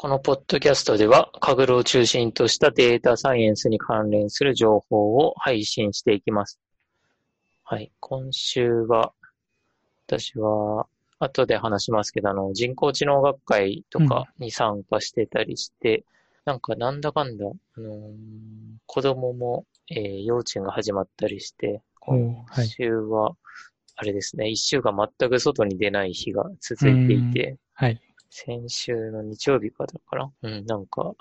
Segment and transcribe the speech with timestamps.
[0.00, 6.60] このポッドキャストでは、カグルを中心としたデータサイエンスに関連する情報を配信していきます。
[7.64, 7.90] はい。
[7.98, 9.12] 今週は、
[10.06, 10.86] 私は、
[11.18, 16.04] 後で話しますけど、あの、人工知能学会とかに参加してたりして、
[16.44, 18.12] なんかなんだかんだ、あのー
[18.86, 23.32] 子供も、えー幼稚園が始まったりして、今はい週は、
[23.96, 28.00] あれですね、一週間全く外に出ない日が続いていて、はい。
[28.30, 31.14] 先週の日曜日かだから、うん、なんか、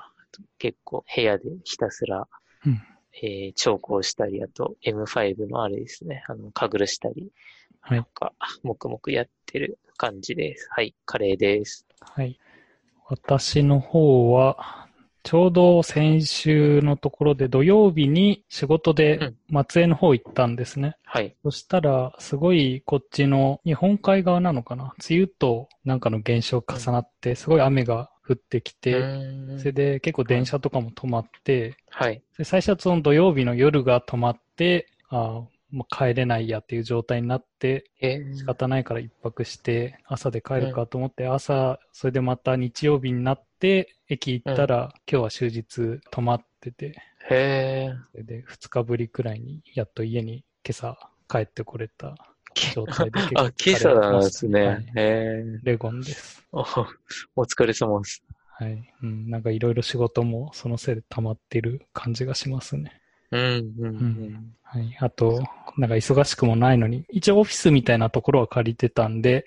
[0.59, 2.27] 結構部屋でひたすら、
[2.65, 2.81] うん
[3.23, 7.31] えー聴講したり、あと M5 のあれですね、あの、かぐるしたり、
[7.79, 10.67] はいなんか、黙々やってる感じです。
[10.71, 11.87] はい、カレーです。
[12.01, 12.39] はい。
[13.09, 14.86] 私の方は、
[15.27, 20.95] ちょうど先週のところで土曜日に仕事で松江の方行ったんですね。
[21.03, 21.35] はい。
[21.43, 24.93] そしたら、すごいこっちの日本海側なのかな？
[25.09, 29.01] 梅雨となんかの現象重なって、すごい雨が降ってきうて、
[29.57, 32.21] それで結構電車とかも止まって、はい。
[32.37, 46.95] で最初はその土曜日の夜が止まって、ああ、もう帰れないやっていう状態になって、えー仕方ないから一泊して、朝で帰るかと思って、朝、それでまた日曜日になって、駅行ったら、今日は終日止まってて、
[47.29, 52.15] へそれで2日ぶりくらいに、やっと家に今朝帰ってこれた
[52.73, 53.47] 状態で結構ー。
[53.47, 54.67] あ、今朝なんですね。
[54.67, 56.45] はいへーレゴンです。
[56.51, 56.61] お
[57.35, 58.23] お疲れ様です。
[58.59, 58.93] はい。
[59.03, 63.01] うん、なんかいろいろ仕事もそのせいで溜まってる感じがしますね。
[63.31, 63.41] うん、
[63.79, 64.55] うん、ううんん。
[64.63, 64.97] はい。
[64.99, 65.43] あと、
[65.77, 69.45] なんか忙しくもないのに、一応オフィスみたいなところは借りてたんで、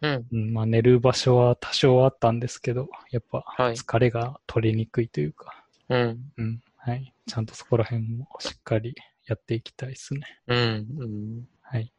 [0.00, 0.26] うん。
[0.32, 3.74] うん、まあ寝る場所は多少あったんですけど、やっぱはい。
[3.74, 6.18] 疲れが取りにくいというか、うん。
[6.36, 6.60] うん。
[6.76, 7.12] はい。
[7.26, 8.94] ちゃんとそこら辺もしっかり
[9.26, 10.20] やっていきたいですね。
[10.46, 10.86] うん。
[10.98, 11.48] うん。
[11.62, 11.92] はい。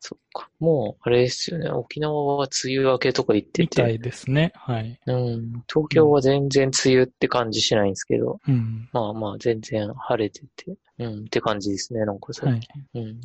[0.00, 0.48] そっか。
[0.60, 1.70] もう、あれですよね。
[1.70, 3.62] 沖縄は梅雨明けとか言ってて。
[3.62, 4.52] みたいですね。
[4.54, 5.00] はい。
[5.06, 5.64] うん。
[5.68, 8.88] 東京は全然梅雨って感じしないんですけど、うん。
[8.92, 12.04] まあまあ全然晴れてて、うん、って感じですね。
[12.04, 13.02] なんか最はい近。。
[13.02, 13.20] うん。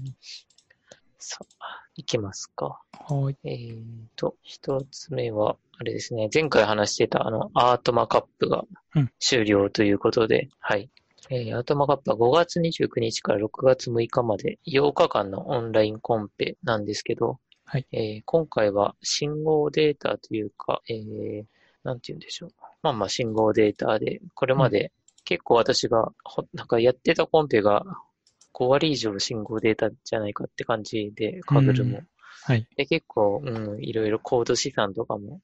[1.20, 2.81] さあ、行きますか。
[2.92, 3.37] はい。
[3.43, 3.83] えー
[4.15, 6.30] と、一つ目は、あれですね。
[6.33, 8.65] 前回話してたあの、アートマカップが
[8.95, 10.89] うん終了ということで、はい。
[11.30, 21.44] えーアートマカップは5月29日から6月6日まで8日間のオンラインコンペなんですけど、はいえー今回は信号データというか、えー
[21.84, 22.52] なんて言うんでしょう。
[22.82, 24.92] まあまあ信号データで、これまで
[25.26, 27.84] 結構私が、ほなんかやってたコンペが
[28.54, 31.98] 5割以上信号データじゃないかって感じで、カグルも。
[31.98, 32.08] うん
[32.45, 32.67] はい。
[32.76, 35.40] で、結構、うん、いろいろコード資産とかも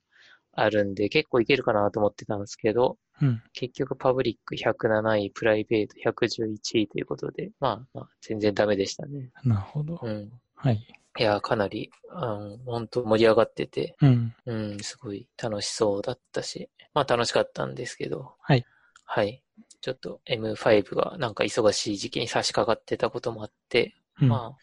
[0.53, 3.41] あるんで、結構いけるかなと思ってたんですけど、うん。
[3.53, 9.31] 結局パブリック107位、プライベート111位ということで、まあ、まあ、全然ダメでしたね。
[9.43, 9.99] なるほど。
[10.01, 10.31] うん。
[10.55, 10.87] はい。
[11.17, 14.35] いや、かなり、うん、本当盛り上がってて、うん。
[14.45, 18.65] うん、すごい楽しそうだったし、まあ楽しかったんですけど、はい。
[19.03, 19.43] はい。
[19.81, 24.57] ちょっと M5 がなんか忙しい時期に差し掛かってたこともあって、うんまあ、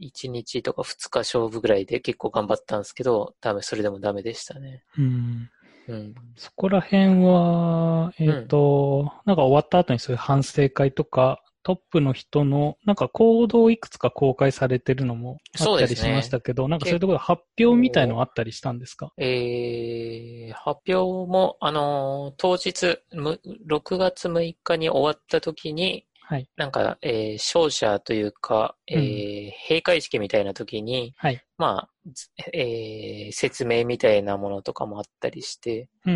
[0.00, 4.82] 1日とか2日勝負ぐらいで結構頑張ったんですけど、多分それでもダメでしたね。
[4.98, 5.50] うん。
[5.88, 6.14] うん。
[6.36, 19.12] そこら辺は、えっ、と、なんか終わった後にそういう反省会とか、トップの人の、なんか行動をいくつか公開されてるのもあったりしましたけど、なんかそういうところで発表みたいのあったりしたんですか？
[19.18, 20.94] えー、発表
[21.28, 26.48] も、あのー当日、む6月6日に終わった時に、はい。
[26.56, 31.40] なんか、えー、勝者というか、えー閉会式みたいな時に、はい。
[31.56, 36.14] まあ、ずえー説明みたいなものとかもあったりして、うん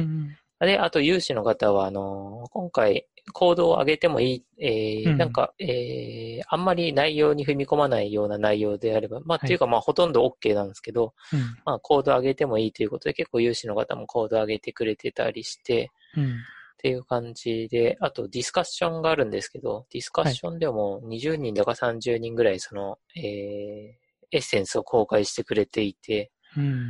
[0.60, 0.66] うん。
[0.66, 11.40] で、あと有志の方は、あの、今回、コードを上げてもいい、えーうんなんか、えーあんまり内容に踏み込まないような内容であれば、まあ、はいっていうか、まあ、ほとんど OK なんですけど、うん。
[11.64, 16.34] まあ、コード上げてもいいということで、結構有志の方もコード上げてくれてたりして、うん。
[16.80, 26.86] っていう感じで、あとディスカッションがあるんですけど、ディスカッションでも20人だか30人ぐらいその、えーエッセンスを公開してくれていて、うん。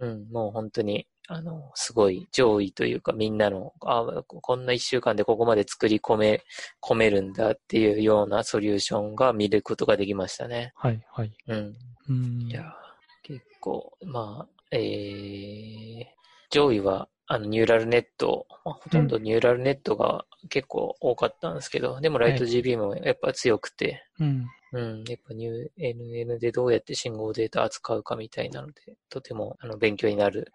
[0.00, 6.42] うん、もう本当に、あの、すごい上位というかみんなの、あこんな一週間でここまで作り込め、
[6.82, 10.72] 込めるんだっていうようなソリューションが見ることができましたね。
[10.74, 11.00] はい。
[11.12, 11.32] はい。
[11.46, 11.76] うん。
[12.08, 12.42] うん。
[12.50, 12.74] いや、
[13.22, 16.04] 結構、まあ、えー、
[16.50, 24.46] 上位は、あの、ニューラルネット、まあ、ほとんどニューラルネットが結構多かったんですけど、でもライト GB もやっぱ強くて、うん。
[24.72, 30.52] うん、やっぱニュー NN でどうやって信号データ扱うかみたいなので、とても、あの、勉強になる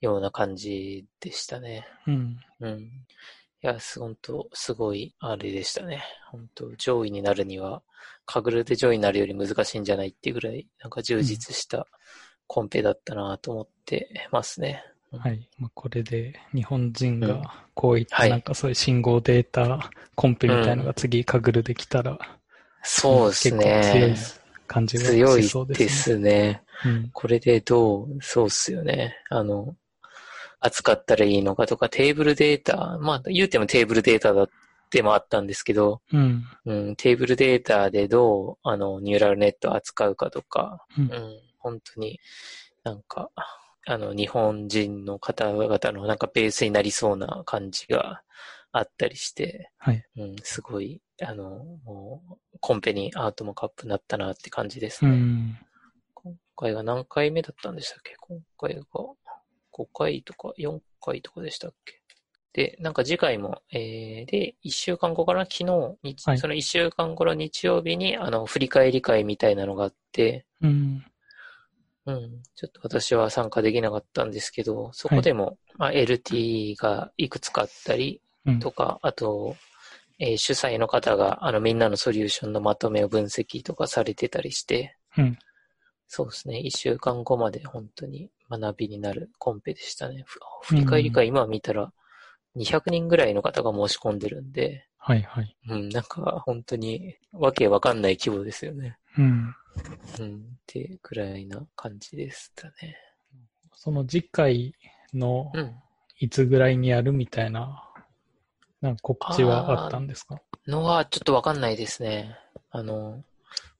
[0.00, 1.86] ような感じでしたね。
[2.06, 2.38] うん。
[2.60, 2.78] うん。
[2.80, 2.86] い
[3.60, 6.02] や、す、本当すごい、あれでしたね。
[6.30, 7.82] 本当上位になるには、
[8.24, 11.86] カグルで上位になるより難しいんじゃないっていうぐらい、なんか充実した
[12.46, 14.82] コンペだったなと思ってますね。
[15.18, 15.48] はい。
[15.58, 22.18] まあ、これで日本人うんがこういったはいなんかそういう信号データコンペみたいのが次カグルできたら、
[22.82, 24.16] そうです結構強いね。
[24.66, 26.14] 感じが強いしそうでですね。
[26.14, 26.62] すね。
[26.84, 27.10] うん。
[27.12, 29.16] これでどう、そうっすよね。
[29.30, 29.76] あの、
[30.60, 34.48] 扱ったらいいのかとか、テーブルデータ、まあ言うてもテーブルデータだっ
[34.90, 36.44] てもあったんですけど、うん。
[36.64, 42.18] うん、テーブルデータでどう、あの、ニューラルネットを扱うかとか、うんうん、本当に
[42.82, 43.30] なんか、
[43.88, 48.22] あの、日本人の方々のなんかベースになりそうな感じが
[48.72, 50.04] あったりして、はい。
[50.16, 55.14] うん、すごい、あの、もう、コンペにアートもカップになったなって感じですうね。
[55.16, 55.58] ん。
[56.14, 58.16] 今回が何回目だったんでしたっけ？
[58.18, 58.82] 今回が
[59.72, 62.02] 5回とか4回とかでしたっけ？
[62.54, 65.64] で、なんか次回も、えー、で、1週間後から昨日、
[66.02, 71.04] 日はいその1週間後の日曜日に、あの、振り返り会みたいなのがあって、うん。
[72.06, 78.60] うん、ちょっと私は参加できなかったんですけど、そこでも、まあ、LT がいくつかあったりうん。
[78.60, 79.56] とか、あと、
[80.18, 85.38] えー主催の方が、あの、みんなのソリューションのまとめを分析とかされてたりして、うん。
[86.08, 86.60] そうですね。
[86.60, 90.22] 一週間後まで本当に学びになるコンペでしたね。
[90.24, 91.92] ふ振り返り会、今見たら
[92.54, 95.56] 200人ぐらいの方が申し込んでるんで、はいはい。
[95.68, 98.96] うん、なんか本当にわけわかんない規模ですよね。
[99.18, 99.54] うん。
[100.18, 102.96] うん、ってぐらいな感じでしたね。
[103.74, 104.74] その次回
[105.12, 105.74] のうん。
[106.18, 107.84] いつぐらいにやるみたいな、
[108.80, 110.40] なんか告知はあったんですか？
[110.66, 112.34] のはちょっとわかんないですね。
[112.70, 113.22] あの、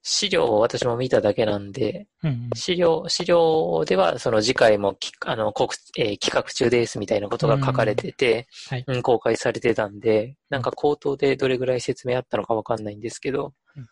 [0.02, 2.50] 資料を私も見ただけなんで、うん。
[2.54, 8.84] 資料、資料ではその次回もきあの、国えー企画中ですみたいなことが書かれてて、はい。
[8.86, 13.86] うん、公開されてたんで、なんか口頭でどれぐらい説明あったのかわかんないんですけど、うん、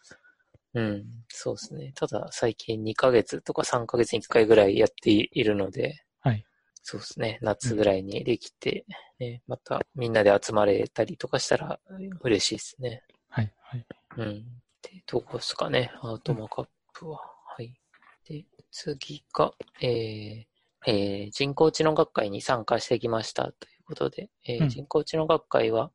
[1.29, 1.93] そうですね。
[1.95, 6.45] ただ最近2ヶ月とか3ヶ月に1回ぐらいやっているので、はい。
[6.83, 7.39] そうですね。
[7.43, 8.85] 夏ぐらいにできて、
[9.19, 11.81] ね、またみんなで集まれたりとかしたら
[12.21, 13.03] 嬉しいですね。
[13.29, 13.53] はい。
[13.63, 13.87] はい。
[14.17, 14.45] うん。
[14.83, 17.19] で、どこですかね、アートマカップは。
[17.57, 17.75] はい。
[18.29, 20.45] で、次が、えー
[20.87, 25.91] えー人工知能学会に参加してきましたということで、えーうん人工知能学会は、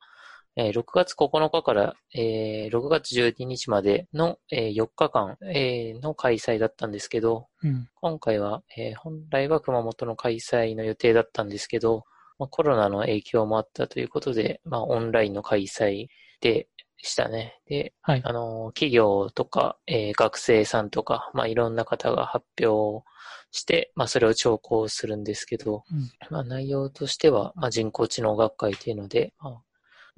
[0.59, 7.88] えー6月9日から、えー6月12日までの、えー4日間、えーの開催だったんですけど、うん。
[7.95, 12.03] 今回は、えー本来は熊本の開催の予定だったんですけど、
[12.38, 16.07] まあ、コロナの影響もあったということで、まあ、オンラインの開催
[16.41, 16.67] で
[16.97, 17.61] したね。
[17.65, 18.21] で、はい。
[18.25, 23.06] あの、企業とか、えー学生さんとか、まあ、いろんな方が発表
[23.51, 29.61] して、まあ、それを聴講するんですけど、うんまあ、内容としては、まあ、人工知能学会というので、まあ、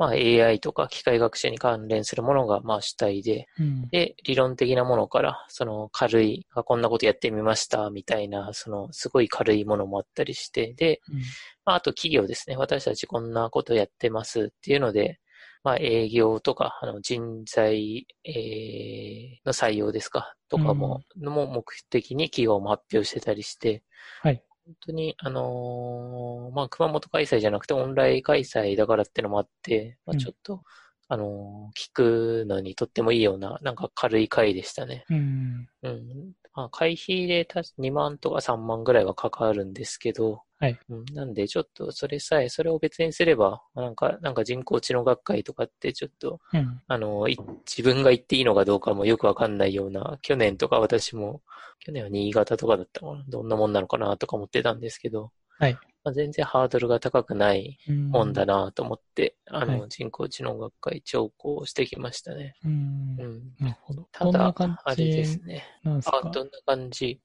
[0.01, 3.87] まあ、AI とか機械学習に関連するものが、まあ、主体で、うん。
[3.89, 11.19] で、理論的なものから、その軽い、あこんなことやってみました、みたいな、そのすごい軽いものもあったりして、で、うん
[11.65, 12.57] まあ、あと企業ですね。
[12.57, 15.19] 私たちこんなことやってますっていうので、
[15.63, 23.83] まあ、営業とか、あの、人材、えーの採用ですか、とかも、のも目的に企業も発表してたりして、
[24.23, 24.43] はい。
[24.65, 30.63] 本当に、あのーまあ、熊本開催じゃなくてオンライン開催だからってのもあって、まあ、うんちょっと、
[31.07, 35.05] あのー聞くのにとってもいいような、なんか軽い会でしたね。
[35.09, 35.67] うん。
[35.83, 36.33] うん。
[36.53, 40.79] まあ、会費でた2万とか3万ぐらいはかかるんですけど、はい。
[40.89, 46.81] うん、なんで、ちょっとそれさえ、それを別にすれば、なんか、なんか人工知能学会とかってちょっと、うん。
[46.87, 51.41] あの、い自分が行っていいのかどうかもよくわかんないような、去年とか私も、
[51.79, 55.77] 去年は新潟とかだったかな、どんなもんなのかなとか思ってたんですけど、はい。
[56.03, 62.55] まあ、全然ハードルが高くないうんもんだなと思って、あの、はい人工知能学会聴講してきましたね。
[62.65, 63.23] うんう。
[63.23, 63.41] ん。
[63.59, 64.07] なるほど。
[64.11, 65.63] ただどんな感、あれですじね。
[65.83, 66.19] なんですか？
[66.23, 67.21] あ、どんな感じ？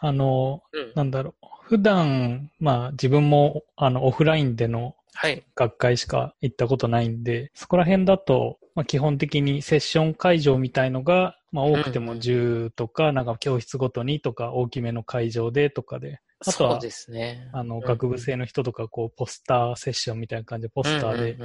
[0.00, 0.92] あの、うん。
[0.94, 1.46] なんだろう。
[1.62, 5.42] 普段、まあ自分も、あの、オフラインでのはい。
[5.54, 17.48] 学会しか行ったことないんで、そこら辺だと、まあ基本的にセッション会場みたいのが、まあ多くてもうんうん10とか、なんか教室ごとにとか大きめの会場でとかで、あとはそうですね。
[17.52, 21.36] あの、うん学部生の人とか、こう、ポスターセッションみたいな感じで、ポスターで、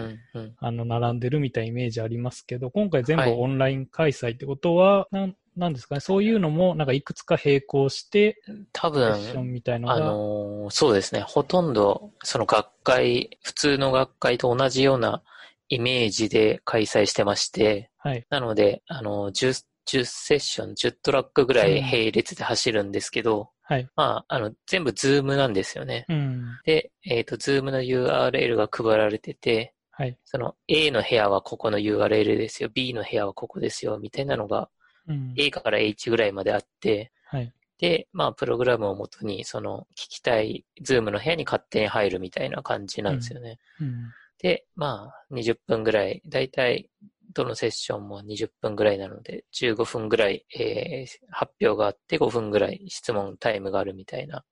[0.60, 11.22] あの、並んでるみたいなイメージありますけど、今回全部はいオンライン開催ってことは、なん、なんですかね、そういうのも、なんかいくつか並行して、多セッション分、みたいのが、あのーそうですね。
[11.22, 15.24] ほとんど、その学会、普通の学会と同じような
[15.70, 18.26] イメージで開催してまして、はい。
[18.30, 23.90] なので、あの、10、10セッション、10トラックぐらいうん並列で走るんですけど、はい。
[23.96, 26.06] まあ、あの、全部 Zoom なんですよね。
[26.08, 26.60] うん。
[26.66, 30.18] で、えっ、と、 Zoom の URL が配られてて、はい。
[30.26, 34.70] その A の部屋はここの URL ですよ、B の部屋はここですよ、みたいなのが
[35.08, 35.34] うん。
[35.38, 37.54] A から H ぐらいまであって、はい。
[37.78, 43.60] で、まあ、プログラムをもとに、その、聞きたい、ズームの部屋に勝手に入るみたいな感じなんですよね。
[43.82, 44.12] うん。
[44.40, 46.90] で、まあ、20分ぐらい、だいたい、
[47.36, 54.46] どのセッションも20分ぐらいなので、15分ぐらい、えー発表があって5分ぐらい質問タイムがあるみたいな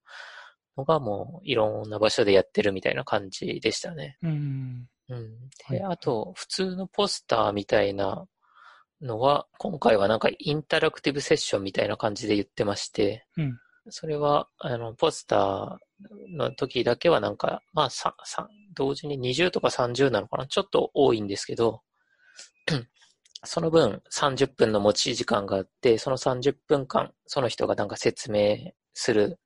[0.77, 4.17] のがもういろんな場所でやってるみたいな感じでしたね。
[4.21, 4.87] うん。
[5.09, 5.49] うん。
[5.69, 8.27] で、はいあと、普通のポスターみたいな
[9.01, 13.57] のは、今回はなんかインタラクティブセッションみたいな感じで言ってまして、うん。
[13.89, 15.77] それは、あの、ポスター
[16.37, 17.89] の時だけはなんか、まあ、
[18.75, 20.47] 同時に20とか30なのかな？
[20.47, 21.81] ちょっと多いんですけど、
[23.45, 29.39] その分30分の持ち時間があって、その30分間、その人がなんか説明する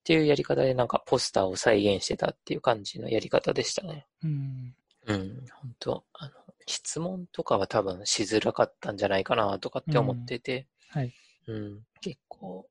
[0.00, 4.06] っていうやり方でなんかポスターを再現してたっていう感じのやり方でしたね。
[4.22, 4.74] うん。
[5.06, 6.32] うん、本当あの、
[6.66, 11.12] 質問とかは多分しづらかったんじゃないかなとかって思ってて、はい。
[11.46, 12.66] うん、結構、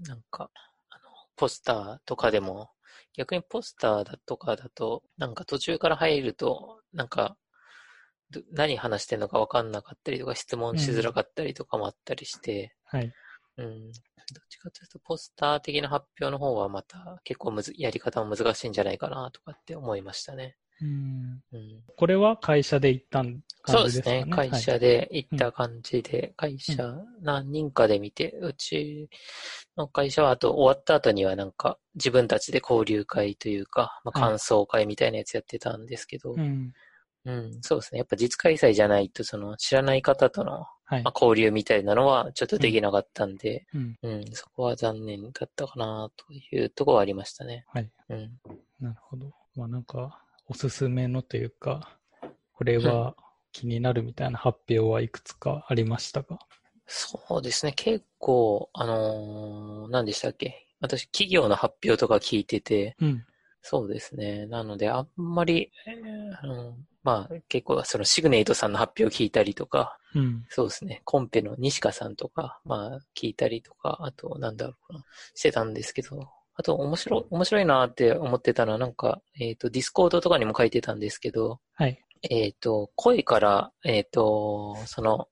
[0.00, 0.50] なんか、
[0.90, 1.02] あの、
[1.36, 2.70] ポスターとかでも、
[3.16, 7.45] 逆にポスターだとかだと、なんか途中から入ると、なんか、ど
[8.52, 13.12] 何話してんのか分かんなかったりとか、質問しづらかったりとかもあったりして、はい。
[13.58, 20.56] うん、どっちかというと、ポスター的な発表の方はまた結構むず、やり方も難しいんじゃないかなとかって思いましたね。
[20.80, 21.40] うん。
[21.52, 24.24] うんこれは会社で行ったんそうで感じですね。
[24.24, 24.30] ね。
[24.30, 29.08] 会社で行った感じで、会社何人かで見て、うち
[29.76, 36.40] の会社はあと終わった後にはなんか自分たちで交流会というか、まあ、はい感想会みたいなやつやってたんですけど、はい。
[36.40, 36.72] うん。
[37.26, 37.98] うん、そうですね。
[37.98, 41.12] やっぱ実開催じゃないと、その知らない方との、はいまあ、。
[41.12, 43.98] 交流みたいなのはちょっとできなかったんで、うん。
[44.02, 47.64] うん、そこは残念だったかなというところはありましたね。
[47.66, 47.90] はい。
[48.10, 48.40] うん。
[48.78, 49.32] なるほど。
[49.56, 51.98] まあなんか、おすすめのというか、
[52.52, 53.16] これは
[53.50, 56.38] 気になるみたいな発表はいくつかありましたか？
[56.86, 57.72] そうですね。
[57.72, 60.68] 結構、あのー何でしたっけ？
[60.80, 63.24] 私、企業の発表とか聞いてて、うん。
[63.62, 64.46] そうですね。
[64.46, 70.44] なので、あんまり、えーうんまあ、結構、そのシグネイトさんの発表聞いたりとか、うん。
[70.48, 71.02] そうですね。
[71.04, 82.02] コンペの西川さんとか、まあ、聞いたりとか、あと、なんだろうな、してたんですけど、あと、面白い、面白いなって思ってたのは、なんか、えっ、と、 Discord とかにも書いてたんですけど、はい。
[82.28, 85.28] えっ、と、声から、えっ、と、その、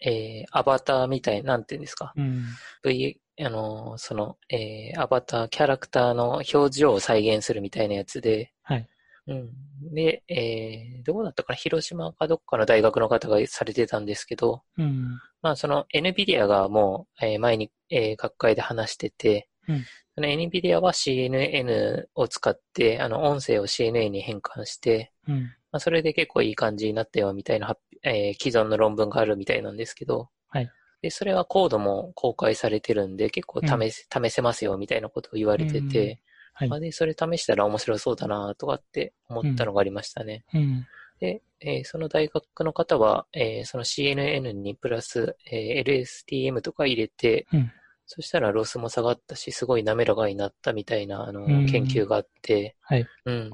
[0.00, 2.14] えーアバターみたい、なんていうんですか。
[2.16, 2.44] うん。
[2.82, 8.88] V、あの、その、えーアバター、キャラクターの表情を再現するみたいなやつで、はい。
[9.28, 9.50] うん。
[9.94, 11.56] で、えーどこだったかな？
[11.56, 15.18] 広島かどっかの大学の方がされてたんですけど、うん。
[15.42, 25.42] まあ、その NVIDIA がもう、えー前に、えー学会で話してて、うんその NVIDIA は CNN を使って、あの、音声を CNN に変換して、うん。
[25.72, 30.70] まあ、それで結構いい感じになったよ、みたいな発、えー既存の論文があるみたいなんですけど、はい。
[31.00, 36.20] で、それはコードも公開されてるんで、結構試せ、試せますよ、みたいなことを言われてて、
[36.54, 36.80] はいまあ、。
[36.80, 40.44] で、それ試したら面白そうだな、とかって思ったのがありましたね。
[40.54, 40.86] うん。
[41.20, 47.70] で、えーその大学の方は、えーその CNN にプラス、えー LSTM とか入れて、うん
[48.04, 53.06] そしたらロスも下がったし、すごい滑らかになったみたいな、あの、うん研究があって、はい。
[53.24, 53.50] うん。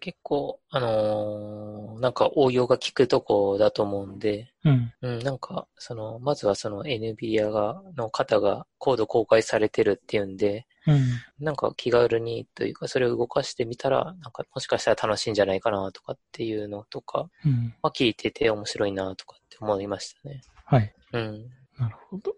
[0.00, 4.92] 結構、あのーなんか応用が効くとこだと思うんで、うん。
[5.00, 11.44] うん、なんか、その、まずはその NVIDIA が、の方がコード公開されてるっていうんで、うん。
[11.44, 17.74] なんか気軽にというか、それを動かしてみたら、なんかもしかしたら楽しいんじゃないかなとかっていうのとか、うん。
[17.82, 20.40] まあ聞いてて面白いなとかって思いましたね。
[20.64, 20.94] はい。
[21.12, 21.50] うん。
[21.78, 22.34] なるほど。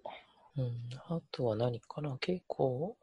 [0.57, 0.73] うん。
[1.09, 2.17] あとは何かな？
[2.19, 2.97] 結構、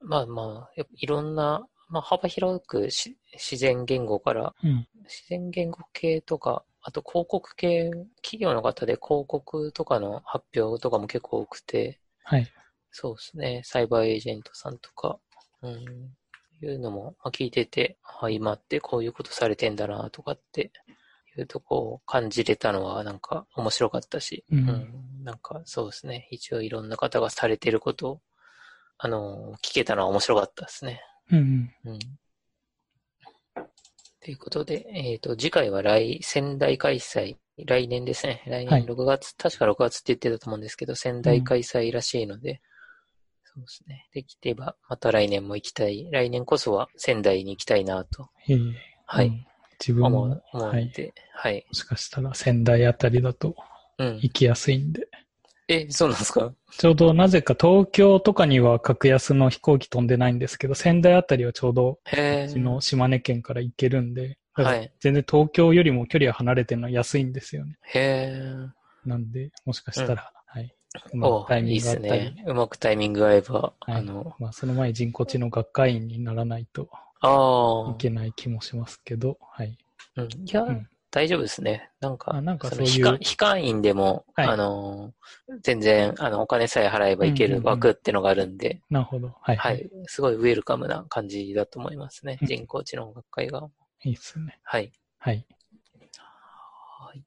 [0.00, 4.86] まあまあ、いろんな、まあ幅広くし自然言語から、うん。
[5.04, 7.90] 自然言語系とか、あと広告系、
[8.22, 12.46] 企業の方で広告とかの発表とかも結構多くて、はい。
[12.92, 13.62] そうですね。
[13.64, 15.18] サイバーエージェントさんとか、
[15.62, 15.76] うん、
[16.62, 20.72] いうのもまあ聞いてて、あ、今ってこういうことされてんだなとかって
[21.36, 26.28] いうとこを感じれたのはなんか面白かったし、うんなんかそうですね。
[26.30, 28.20] 一応いろんな方がされてることを、
[28.98, 31.02] あの、聞けたのは面白かったですね。
[31.30, 31.70] うん。
[31.84, 31.98] うん。
[34.22, 38.42] ということで、えっ、と、次回は来、仙台開催、来年ですね。
[38.46, 42.60] 来はい年6月、確か6月って言ってたと思うんですけど、仙台開催らしいので、
[43.54, 44.08] そうですね。
[44.14, 46.08] できれば、また来年も行きたい。
[46.10, 48.58] 来年こそは仙台に行きたいなと、ええ
[49.06, 49.46] はいうん
[49.80, 50.92] 自分も思う、、思はい。
[51.32, 51.64] はい。
[51.66, 53.56] もしかしたら仙台あたりだと
[53.98, 54.16] うん。
[54.20, 55.08] 行きやすいんで。
[55.68, 56.52] え、そうなんですか？
[56.76, 61.98] ちょうどなぜか東京とかには格安の飛行機飛んでないんですけど、仙台あたりはちょうど。
[62.12, 64.92] うちの島根県から行けるんで、はい。
[65.00, 67.78] 全然東京よりも距離は離れてるのは安いんですよね。
[67.94, 69.08] へえ。
[69.08, 70.39] なんで、もしかしたら、はい、う
[71.12, 72.34] まタイミいいっすングがあったり。
[72.34, 72.44] ね。
[72.46, 76.88] うまくタイミングが合えば、はいあの、まあ、その前に人工知能学会員にならないと
[77.20, 79.78] あいけない気もしますけど、はい。
[80.16, 81.90] あ、うん、いや、うん大丈夫ですね。
[82.00, 85.12] なんか、あなんかそそういうの非会員でも、はいあの、
[85.60, 89.34] 全然、あの、お金さえ払えばいけるうんうんうん枠ってのがあるんで、なるほど。
[89.40, 89.56] はい。
[89.56, 89.72] は。
[89.72, 89.90] い。
[90.06, 92.38] すごいウェルカムな感じだと思いますね。
[92.40, 93.68] うん人工知能学会が。
[94.04, 94.60] いいっすね。
[94.62, 94.92] はい。
[95.18, 95.44] はい。
[96.20, 97.24] はい。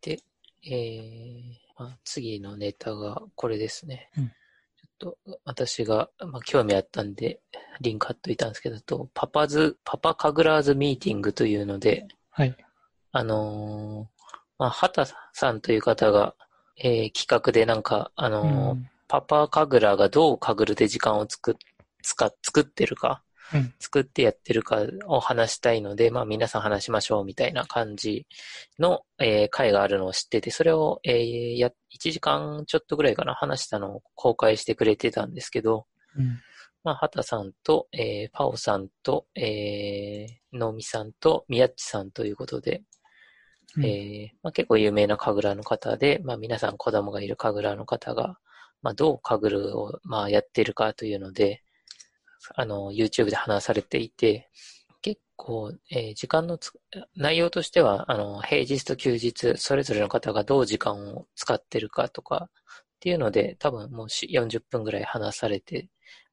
[0.00, 0.20] で、
[0.64, 4.10] えーまあ、次のネタがこれですね。
[4.16, 4.32] うん
[4.98, 7.40] ちょっと私が、まあ、興味あったんで、
[7.80, 12.56] リンク貼っといたんですけど、とパパズ、パパカグラーズミーティングというので、はい。
[13.12, 14.22] あのー
[14.58, 16.34] まあ、畑さんという方が、
[16.76, 21.54] えー企画でなんか、あのーうんパパカグラがどうカグルで時間を作っ、
[22.02, 23.31] 使っ、作ってるか、うん
[23.78, 28.26] 作ってやってるかを話したいので、まあ皆さん話しましょうみたいな感じ
[28.78, 31.72] の、えー会があるのを知ってて、それを、えーや、1
[32.12, 36.40] 時間ちょっとぐらいかな、話したのを公開してくれてたんですけど、うん。
[36.84, 42.82] まあ、畑さんと、えーパオさんと、えー、ノミさんと、ミヤッチさんということで、
[43.76, 48.36] うんえーまあ、結構有名な神楽の方で、まあ、皆さん子供がいる神楽の方が、
[48.82, 51.61] まあ、どう神楽を、まあ、やってるかというので、
[52.54, 54.48] あの、YouTube で話されていて、
[55.02, 56.72] 結構、えー時間のつ
[57.16, 65.88] 内容としては、あの、平日と休日、それぞれの方がどう時間を使ってるかとか、っていうので、多分もうし40分ぐらい話されて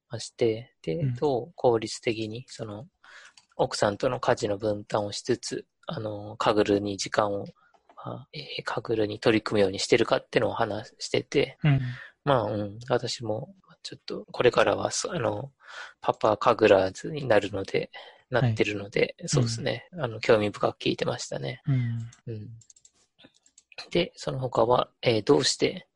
[0.10, 2.86] まして、でうん、どう効率的に、その、
[3.56, 7.46] 奥さんとの家事の分担をしつつ、あの、カグルに時間を、
[8.06, 11.82] まあえーカグルに取り組むようにしてるかっていうのを話してて、うん。
[12.24, 15.52] まあ、うん、私も、ちょっと、これからは、そあの、
[16.02, 17.92] パパカグラーズになるので、
[18.30, 21.62] なってるので、そうですね、あの、興味深く聞いてましたね。
[21.66, 22.10] うん。
[22.28, 22.50] うん。
[23.92, 25.88] で、その他は、えーどうして、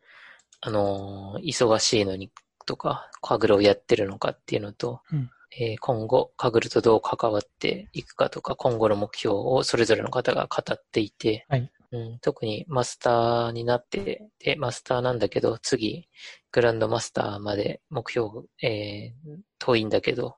[0.62, 2.32] あのー忙しいのに
[2.66, 16.10] とか、カグルをやってるのかっていうのと、うんえー今後、カグルとどう関わっていくかとか、今後の目標をそれぞれの方が語っていて、はいうん、特にマスターになって、で、マスターなんだけど、次、
[16.52, 18.30] グランドマスターまで目標、
[18.62, 20.36] えー遠いんだけど、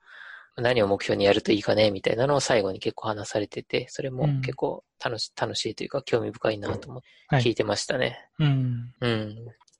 [0.58, 8.30] 何を目標にやるといいかね、みたいなのを最後に結構話されてて、それもうん結構楽し、楽しいというか興味深いなと思ってはい聞いてましたね。
[8.40, 8.94] うん。
[9.02, 9.36] うん。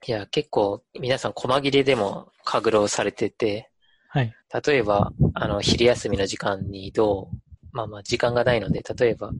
[0.06, 3.70] いや、結構皆さん細切れでもカグロをされてて、
[4.08, 4.34] はい。
[4.66, 7.36] 例えば、あの、昼休みの時間にどう、
[7.76, 9.30] まあまあ時間がないので、例えば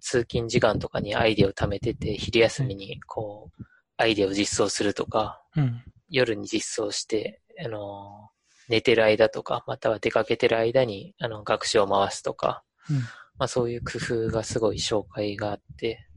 [0.00, 3.64] 通勤時間とかにアイデアを貯めてて、昼休みにこう、
[3.98, 5.82] アイデアを実装するとか、うん。
[6.08, 8.30] 夜に実装して、あの、
[8.68, 12.96] 寝てる間とか、または出かけてる間に、あの、学習を回すとか、うん。
[12.96, 16.08] まあそういう工夫がすごい紹介があって、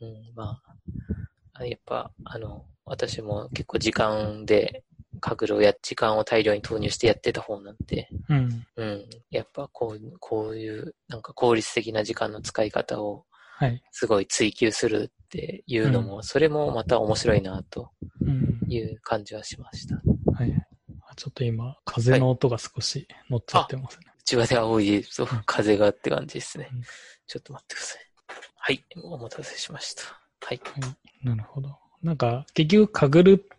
[0.00, 0.62] うん、ま
[1.52, 4.82] あ、やっぱ、あの、私も結構時間で、
[5.20, 8.66] カグルをや、時間を大量に投入してやってた方なんで、うん。
[8.76, 13.24] うん、やっぱこう、こういう、なんか効率的な時間の使い方を
[13.58, 13.82] はい。
[13.90, 18.60] すごい追求するっていうのも、それもまた面白いなとうん。
[18.68, 19.96] いう感じはしました。
[20.32, 20.52] はい。
[21.08, 24.06] あちょっと今、風の音が少し乗っちゃってますね。
[24.18, 26.82] うちわで青いそううん風がって感じですねうん。
[27.26, 28.02] ちょっと待ってください。
[28.56, 30.02] はい、お待たせしました。
[30.42, 30.60] はい。
[30.62, 30.80] は
[31.22, 31.26] い。
[31.26, 31.78] なるほど。
[32.02, 33.55] なんか、結局、カグルって、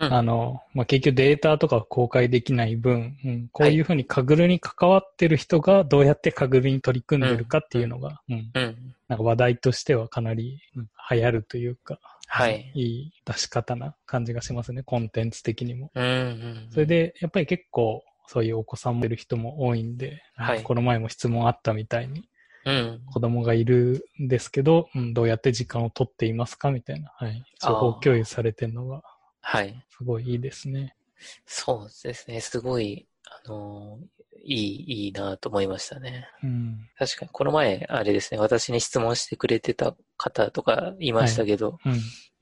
[0.00, 8.94] うんあの、まあ、結局データとか公開できない分、うん、こういうふうにカグルに関わってる人がどうやってカグルに取り組んでるかっていうのが、うん、うん。
[9.06, 12.70] なんか話題としてはかなり、うん流行るというか、はい。
[12.74, 15.90] いい出し方な感じがしますね、コンテンツ的にも。
[15.94, 16.68] うん、うん。
[16.70, 22.28] それ、で、やっぱり結構、そういうお子さんもいる人も多いんで、はいこの前も質問あったみたいに、
[22.64, 23.00] うん。
[23.12, 27.44] 子供がいるんですけど、うん、どうやって時間を取っていますかみたいな、はい。
[27.60, 29.02] 情報共有されてるのが、
[29.42, 29.84] はい。
[29.90, 30.96] すごいいいですね。
[31.46, 32.40] そうですね。
[32.40, 36.28] すごい、あのーいい、いいなと思いましたね。
[36.42, 36.88] うん。
[36.98, 41.78] 確かに、この前、あれですね、私に質問してくれてた方とかいましたけど、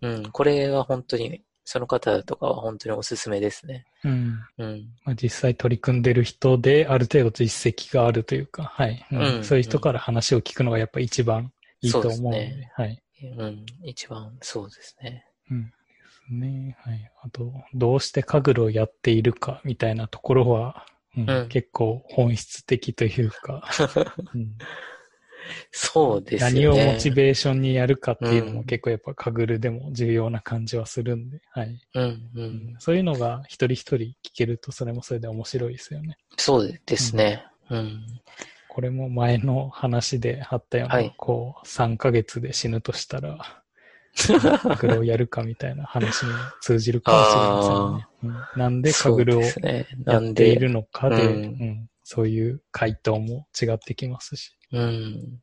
[0.02, 0.10] うん。
[0.10, 3.84] うん、これは本当に、その方とかは本当におすすめですね。
[4.04, 4.40] うん。
[4.58, 4.88] うん。
[5.04, 9.06] まあ、実際取り組んでる人で、ある程度実績があるというか、はい。
[9.12, 13.02] うんうんそういう人から話を聞くのがやっぱ一番いいと思うので、そうですねはい。
[13.36, 15.26] うん、一番そうですね。
[15.50, 15.72] うん。
[16.34, 16.76] ね。
[16.80, 17.12] はい。
[17.22, 23.64] あと、どうしてカグルをやっているかみたいなところは、うんうん結構本質的というか、
[24.32, 24.56] うん
[25.72, 26.68] そうですね。
[26.68, 31.80] をモチベーションにやるかっていうのうんも結構やっぱカグルでも重要な感じはするんで、はい。
[31.94, 32.76] うん、ううんん。
[32.78, 36.16] そういうのが一人一人聞けるとそれもそれで面白いですよね。
[36.36, 37.44] そうですね。
[37.70, 38.06] うん。
[38.68, 43.59] これも前の話であったような、はいこう、3ヶ月で死ぬとしたら、
[44.58, 47.40] カグルをやるかみたいな話に通じるかもしれ
[47.96, 48.44] ませんね。
[48.54, 54.56] うん、なんでカグルをやっているのかで、でうん、そういう回答も違ってきますし。
[54.72, 55.40] うん。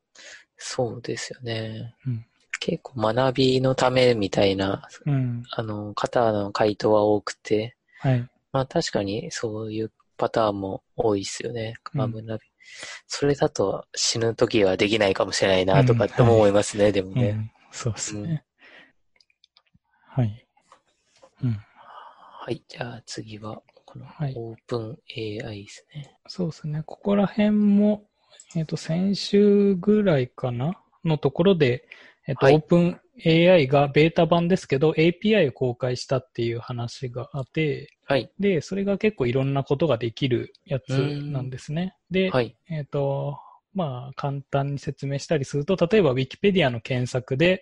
[0.58, 1.96] そうですよね。
[2.06, 2.26] うん、
[2.60, 8.28] 結構学びのためみたいな、うん、あの、方の回答は多くて、はい。
[8.52, 11.76] まあ確かにそういうパターンも多いですよね。
[11.94, 12.48] まあ、学び。
[13.08, 17.52] それだと死ぬ時はできないかもしれないなとかって思いますね、はい、でもね、うん。
[17.72, 18.44] そうですね。
[20.18, 20.48] はい。
[21.44, 21.52] うん。
[21.52, 22.64] はい。
[22.68, 26.02] じゃあ次は、このオープン AI ですね。
[26.02, 26.82] はい、そうですね。
[26.88, 28.08] ここら辺も、
[28.56, 30.74] えっ、ー、と、先週ぐらいかな
[31.06, 31.88] のところで、
[32.26, 38.32] えっ、ー、と、はい、オープン AI がベータ版ですけど、API を公開したっていう話があって、はい。
[38.40, 41.96] で、それが結構いろんなことができるやつなんですね。
[42.10, 42.58] で、はい。
[42.72, 43.38] えっ、ー、と、
[43.76, 47.62] まあ、簡単に説明したりすると、例えば Wikipedia の検索で、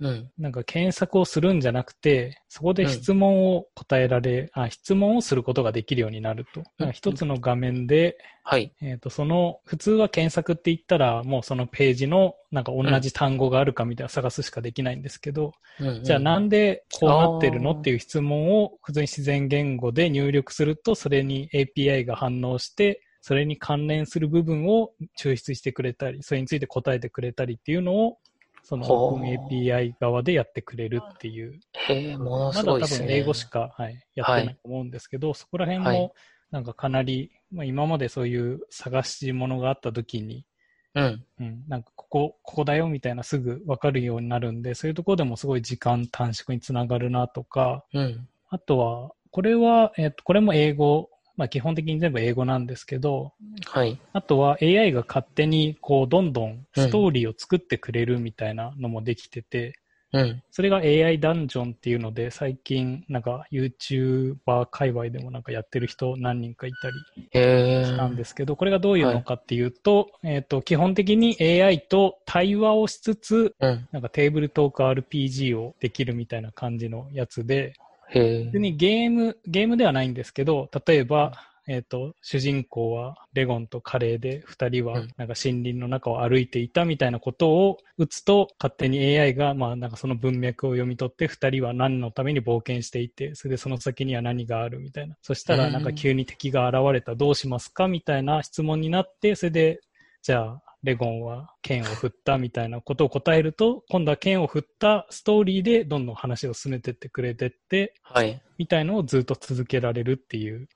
[0.00, 6.64] うん、なんか検索をするんじゃなくて、そこで質問を答えられ、うん、あ質問をすることができるようになると。
[6.92, 8.72] 一つの画面で、はい。
[8.80, 28.18] えっ、ー、と、その、普通は検索って言ったら、もうそのページの、なんか同じ単語があるかみたいな探すしかできないんですけど、うんうん、じゃあなんでこうなってるのっていう質問を普通に自然言語で入力すると、それに API が反応して、それに関連する部分を抽出してくれたり、それについて答えてくれたりっていうのを
[28.62, 31.60] その OpenAPI 側でやってくれるっていう。
[31.88, 32.98] へえ、ものすごいですね。
[33.00, 36.14] まだ多分英語しか、はい、やってないと思うんですけど、はい、そこら辺も
[36.50, 40.46] なんかかなり、まあ、今までそういう探し物があった時に、
[40.94, 41.24] うん。
[41.40, 41.64] うん。
[41.68, 48.28] なんかここ、ここだよみたいなすぐわかるようになるんで、そういうところでもすごい時間短縮につながるなとか、うん。
[48.50, 53.32] あとは、これは、えっ、と、これも英語まあ基本的に全部英語なんですけど、
[53.66, 53.98] はい。
[54.12, 59.78] あとは AI が勝手にこうどんどんストーリーを作ってくれるみたいなのもできてて、
[60.12, 60.42] うん。
[60.50, 66.94] それが AI ダンジョンっていうので、最近なんか YouTuber 界隈でもなんかやってる人何人かいたり
[67.32, 77.72] したんですけど、これがどういうのかっていうと、はい、えっ、ー、と、基本的に AI と対話をしつつ、うん、なんかテーブルトーク RPG をできるみたいな感じのやつで、
[78.20, 81.32] 別にゲーム、ゲームではないんですけど、例えば、
[81.68, 95.16] えっ、ー、と、主人公はレゴンとカレーで、二人はなんか森林の中を歩いていたみたいなことを打つと、勝手に AI が、まあなんかその文脈を読み取って、二人は何のために冒険していて、それでその先には何があるみたいな。
[95.22, 99.80] そしたらなんか急に敵が現れた、どうしますかみたいな質問になって、それで、
[100.22, 108.40] じゃあ、レゴンは剣を振ったみたいなことを答えると、今度は剣を振ったストーリーでどんどん話を進めてってくれてって、はい。
[108.58, 110.68] みたいのをずっと続けられるっていう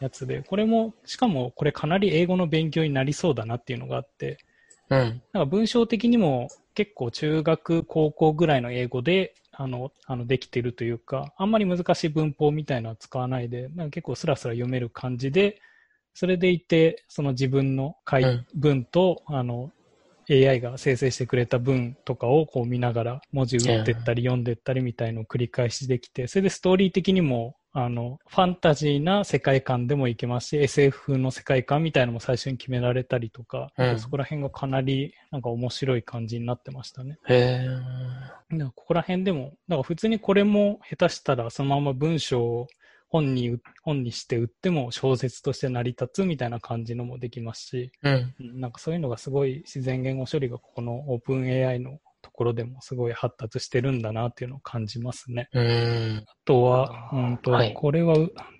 [0.00, 4.38] やつで、これも、しかもこれかなり英語の勉強になりそうだなっていうのがあって、
[4.90, 5.22] うん。
[5.32, 15.60] なんか文章的にも結構中学、高校ぐらいの英語で、あの、あの、できてるというか、あんまり難しい文法みたいなのは使わないで、なんか結構スラスラ読める感じで、
[16.18, 19.70] それでいて、その自分の回文と、うん、あの、
[20.28, 37.18] AI が生成してくれた文とかをこう見ながら文字打ってったり読んでったりみたいのを繰り返しできて、それでストーリー的にもあの、ファンタジーな世界観でもいけますし、SF 風の世界観みたいなのも最初に決められたりとか、うん、そこら辺がかなりなんか面白い感じになってましたね。
[37.28, 38.70] へー。
[38.74, 42.66] ここら辺でも、だから普通にこれも下手したらそのまま文章を
[43.08, 55.48] 本に、本にして売っても小説として成り立つみたいな感じのもできますし、うん、なんかそういうのがすごい自然言語処理がここのオープン AI のところでもすごい発達してるんだなっていうのを感じますね。
[55.52, 56.24] うん。
[56.26, 58.16] あとは、うんと、はい、これは、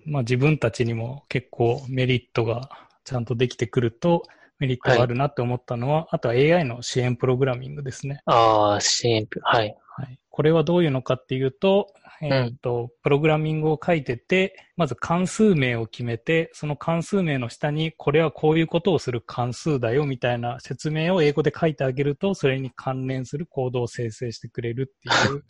[0.06, 2.70] まあ自分たちにも結構メリットが
[3.04, 4.22] ちゃんとできてくると、
[4.58, 8.20] メリットがあるなって思ったのは、はい、あとは AI の支援プログラミングですね。
[8.26, 9.76] ああ、支援、はい。
[9.96, 10.18] はい。
[10.30, 25.44] これはどういうのかっていうと、えっ、ー、と、プログラミングを書いてて、まず関数名を決めて、その関数名の下に、これはこういうことをする関数だよみたいな説明を英語で書いてあげると、それに関連するコードを生成してくれるっていう。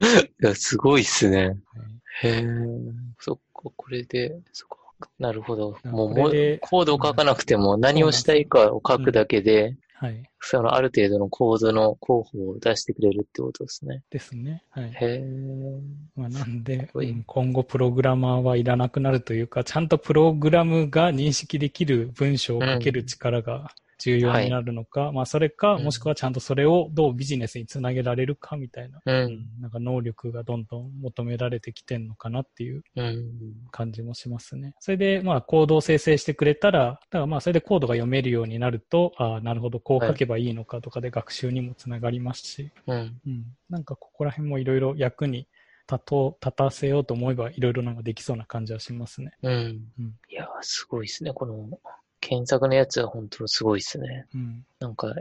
[0.42, 1.48] いや、すごいっすね。
[1.48, 1.56] はい、
[2.24, 2.44] へえ、
[3.18, 4.77] そっか、これで、そっか。
[5.18, 5.76] なるほど。
[5.84, 6.30] もう、もう
[6.60, 10.22] コードを書かなくても何をしたいかを書くだけで、はい。
[10.40, 14.04] そのある程度のコードの候補を出してくれるってことですね。
[14.10, 14.62] ですね。
[14.70, 14.90] はい。
[14.90, 15.24] へえ。
[16.14, 16.88] まあ、なんで、
[17.26, 32.82] 今後プログラマーはいらなくなるというか、ちゃんとプログラムが認識できる文章を書ける力が重要になるのか、はい、まあそれか、もしくはちゃんとそれをどうビジネスにつなげられるかみたいな、うん、なんか能力がどんどん求められてきてんのかなっていう
[33.70, 34.74] 感じもしますね。
[34.80, 45.48] それでまあコードを生成してくれたら、だからまあそれでコードが読めるようになると、ああ、なるほど、こう書けばいいのかとかで学習にもつながりますし、うん、うん、なんかここら辺もいろいろ役に
[45.90, 49.32] 立と立たせようと思えばいろいろなんかできそうな感じはしますね。
[49.42, 49.52] うん。
[49.52, 51.32] うん、いや、すごいですね。
[51.32, 51.66] この
[52.20, 54.26] 検索のやつは本当すごいですね。
[54.34, 54.64] うん。
[54.80, 55.14] なんか、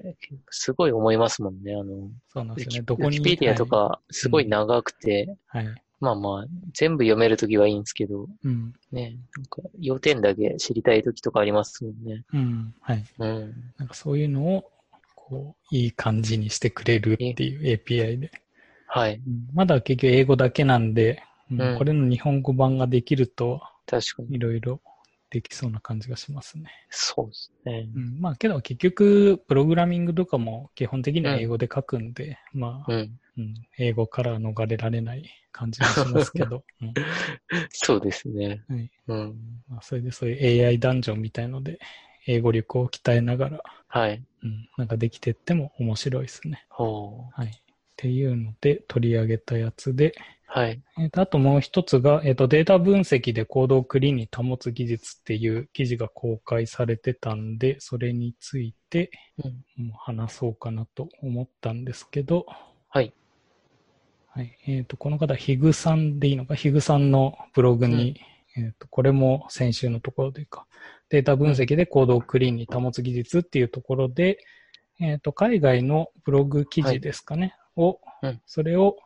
[0.49, 1.73] すごい思いますもんね。
[1.73, 2.81] あの、そうなんですよね。
[2.81, 3.17] どこに。
[3.17, 5.67] ウィキペディアとか、すごい長くて、はい、
[5.99, 12.23] まあまあ、全部読めるときはいいんですけど、うん、ね、なんか、要点だけ知りたいときとかありますもんね。
[12.33, 13.05] うん、はい。
[13.19, 13.73] うん。
[13.77, 14.71] なんかそういうのを、
[15.15, 18.31] こう、いい感じにしてくれるっていう API で。
[18.87, 19.21] はい。
[19.53, 24.35] まだ結局英語だけなんで、うん、これの日本語版ができると、確かに。
[24.35, 24.81] いろいろ
[25.29, 26.69] できそうな感じがしますね。
[26.89, 27.89] そうですね。
[27.93, 36.63] うん、まあけど結局、プログラミングとかも基本的には英語で書くんで、うん、まあ、うん、うん、英語から逃れられない感じがしますけど。
[36.81, 36.93] うん、
[37.71, 38.63] そうですね。
[38.69, 38.91] はい。
[39.07, 39.35] うん。
[39.67, 41.79] まあそれでそういう AI ダンジョンみたいので、
[42.25, 44.23] 英語力を鍛えながら、はい。
[44.43, 46.65] うん、なんかできてっても面白いですね。
[46.69, 47.41] ほう。
[47.41, 47.63] はい。
[47.97, 50.13] っていうので取り上げたやつで、
[50.49, 50.81] はい。
[50.97, 59.11] えー、とあともう一つが、えっ、ー、と、データ分析でコードをクリーンに保つ技術っていう記事が公開されてたんで、それについて、
[59.93, 62.45] 話そうかなと思ったんですけど、
[62.87, 63.13] はい。
[64.27, 64.57] はい。
[64.67, 68.21] えっ、ー、と、この方、ヒグさんでいいのか、ヒグさんのブログに、
[68.55, 70.65] うん、えっ、と、これも先週のところでか、
[71.09, 74.39] データ分析でコードをクリーンに保つ技術っていうところで、
[75.01, 78.97] えっ、と、海外のブログ記事ですかね、はい、を、うん、それを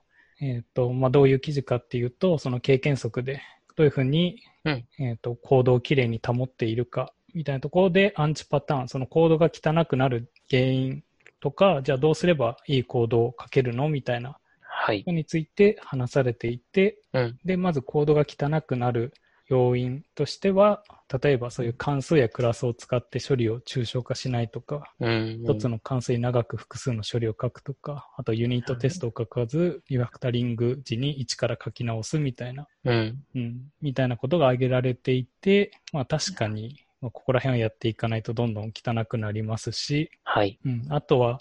[0.42, 3.42] えっ、ー、と、まあ、どういう記事かっていうと、その経験則で、
[3.76, 11.04] どういうふうに、うん、えっ、と、コードをきれいに保っているか、みたいなところで、アンチパターン、そのコードが汚くなる原因
[11.40, 13.88] とか、じゃあどうすればいいコードを書けるの？
[13.88, 15.04] みたいな、はい。
[15.06, 19.14] について話されていて、うん、で、まずコードが汚くなる
[19.52, 20.82] 要因としては、
[21.22, 25.44] 例えばそういう関数やクラスを使って処理を抽象化しないとか、一、うん。
[25.46, 40.60] うん、つの関数に長く複数の処理を書くとか、あとユニットテストを書かず、リファクタリング時に一から書き直すみたいな、うん、うん、みたいなことが挙げられていて、まあ確かに、まあ、ここら辺をやっていかないとどんどん汚くなりますし、はい。
[40.64, 41.40] うん、あとは、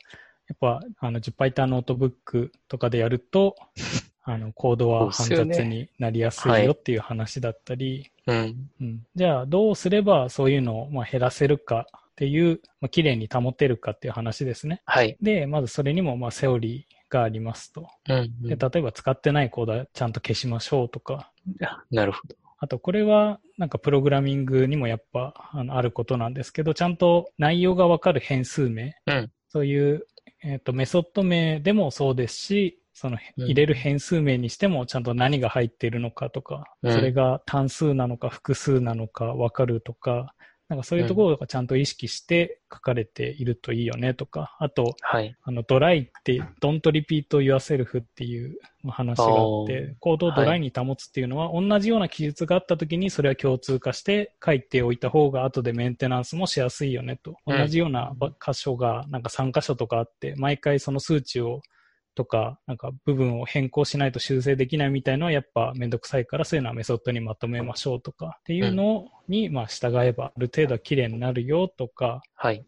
[0.49, 3.55] やっぱ、あの、10パイターノートブックとかでやると、
[4.33, 14.83] あの、コードは煩雑になりやすいよっていう話だったり、はい、うんうん、じゃあどうすればそういうのをまあ減らせるかっていう、まあ、綺麗に保てるかっていう話ですね。
[14.85, 15.16] はい。
[15.21, 18.57] で、まずそれにもまあセオリーがありますと、うん、うん、で。
[18.57, 21.33] 例えば使ってないコードはちゃんと消しましょうとか。
[21.90, 22.37] なるほど。
[22.62, 30.07] あと、これは、なんかプログラミングにもやっぱ、あの、あることなんですけど、ちゃんと内容がわかる変数名、うん、そういう、
[30.43, 40.35] えっ、ー、と、メソッド名でもそうですし、その入れる変数名にしてもちゃんと何が入っているのかとか、うん、それが単数なのか複数なのか分かるとか、
[40.69, 49.29] なんかそういうところがちゃんと意識して書かれているといいよねとか、あと、はい、あのドライって、don't repeat yourself っていう話があ
[49.65, 57.39] って、コードを DRY に保つっていうのは、同じような記述があった時にそれは共通化して書いておいた方が後でメンテナンスもしやすいよねと。
[57.47, 58.13] 同じような
[58.47, 61.63] 箇所がなんか3箇所とかあって、毎回その数値を
[62.14, 72.64] とか、なんか部分を変更しないと修正できないみたいのはやっぱめんどくさいからそういうのはメソッドにまとめましょうとかっていうのに、まあ従えばある程度は綺麗になるよとか、はい。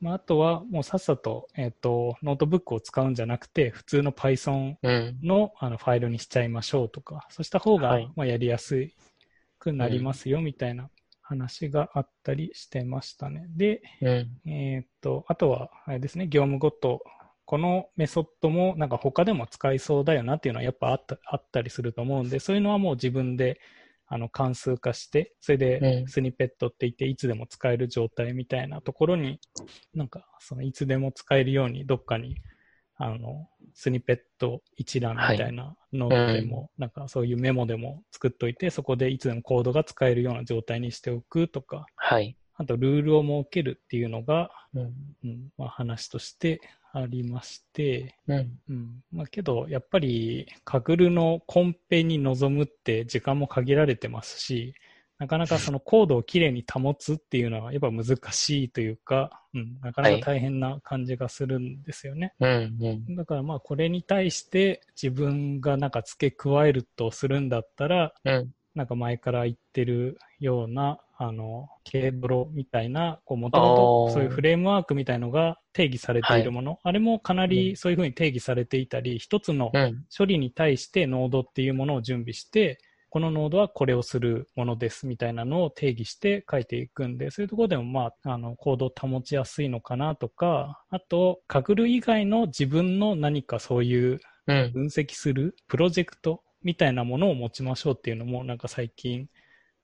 [0.00, 4.76] まあ、あとはもうさっさと、えっ、ー、と、ノートブックを使うんじゃなくて、普通の Python
[5.22, 8.88] の,、あのファイルにしちゃいましょうとか、そうした方が、まあやりやす
[9.58, 10.90] くなりますよみたいな
[11.22, 13.46] 話があったりしてましたね。
[13.56, 14.10] で、う
[14.48, 17.02] ん、えっ、と、あとは、あれですね、業務ごと
[17.46, 23.60] このメソッドもなんか他でも使いそうだよなっていうのはやっぱあったあったりすると思うんで、そういうのはもう自分で
[24.08, 29.40] あの関数化して、それでスニペットって言っていつでも使える状態みたいなところに、
[29.94, 32.36] なんかそのいつでも使えるようにどっかに
[32.96, 44.82] あのスニペット一覧みたいなのでも、はい、なんかそういうメモでも作っといて、そこでいつでもコードが使えるような状態にしておくとか、はい、あとルールを設けるっていうのが、うん。
[45.24, 46.60] うんまあ、話として
[46.96, 48.58] ありまして、うん。
[48.70, 49.04] うん。
[49.12, 54.74] まあ、けどやっぱりカグルのコンペに臨むって時間も限られてますし、
[55.18, 62.34] なかなかそのコードをきれいに保つっていうのはやっぱ難しいというか、うん、なかなか大変な感じがするんですよね。
[62.38, 79.72] はいうんうん、だからまあこれに対して自分がなんか付け加えるとするんだったら、うん、なんか前から言ってるような、あの、軽泥みたいな、こう、もともとそういうフレームワークみたいのが定義されているもの、はい、あれもかなりそういうふうに定義されていたり、一、つの
[80.16, 99.28] 処理に対してノードっていうものを準備して、このノードはこれをするものですみたいなのを定義して書いていくんで、そういうところでも、まあ、あの、コードを保ちやすいのかなとか、あと、カグル以外の自分の何かそういう分析するプロジェクトみたいなものを持ちましょうっていうのも、なんか最近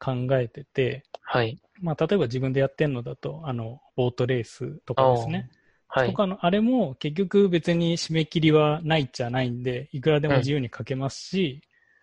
[0.02, 1.58] 考えてて、はい。
[1.80, 5.48] まあ、例えば自分でやってるのだと、あの、ボートレースとかですね。
[5.88, 6.08] はい。
[6.08, 11.62] とかの、あれも結局別に締め切りはないっちゃないんで、いくらでも自由に書けますし、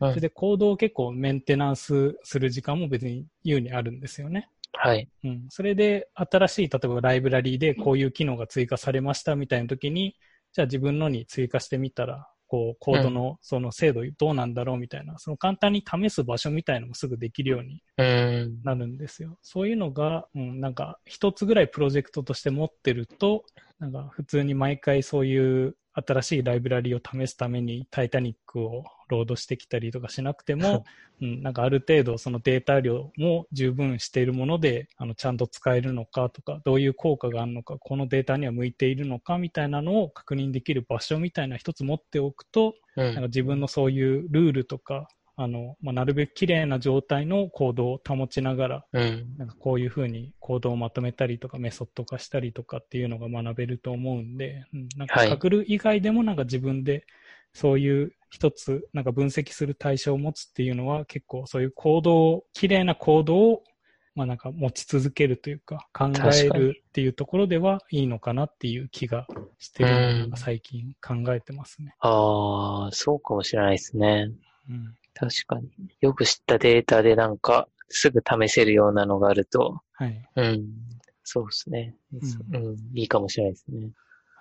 [0.10, 4.50] それでコードを結構メンテナンスする時間も別に優にあるんですよね。
[4.74, 5.10] はい。
[5.24, 5.48] うん。
[5.50, 10.16] それで新しい、例えばライブラリーでこういう機能が追加されましたみたいな時に、
[10.54, 17.82] じゃあ自分のに追加してみたら、こう、コードのその精度どうなんだろうみたいな、うん、その簡単に試す場所みたいのもすぐできるように
[18.64, 19.38] なるんですよ。
[19.44, 23.46] そういうのが、うん、なんか一つぐらいプロジェクトとして持ってると、
[23.80, 30.86] なんか普通に毎回そういう新しいライブラリを試すためにタイタニックをロードしてきたりとかしなくても、
[31.22, 45.10] うん、なんかある程度そのデータ量も十分しているもので、あの、ちゃんと使えるのかとか、どういう効果があるのか、このデータには向いているのかみたいなのを確認できる場所みたいな一つ持っておくと、うん、なんか自分のそういうルールとか、
[45.42, 57.06] あの、まあ、なるべく綺麗な状態のコードを保ちながら、うん、なんかこういうふうにコードをまとめたりとかメソッド化したりとかっていうのが学べると思うんで、うん、なんかかぐる以外でもなんか自分で
[57.54, 63.64] そういう一つなんか分析する対象を持つっていうのは結構そういう行動、綺麗な行動を
[64.16, 69.26] まあなんか持ち続けるというか考えるっていうところではいいのかなっていう気が
[69.58, 71.96] してるのが最近考えてますね。
[72.00, 74.30] ああ、そうかもしれないですね。
[74.70, 75.70] うん、確かに。
[76.00, 80.30] よく知ったデータでなんか、すぐ試せるようなのがあると、はい。
[80.36, 80.68] うん。
[81.24, 82.70] そうですね、うん。
[82.70, 82.78] うん。
[82.96, 83.92] いいかもしれないですね。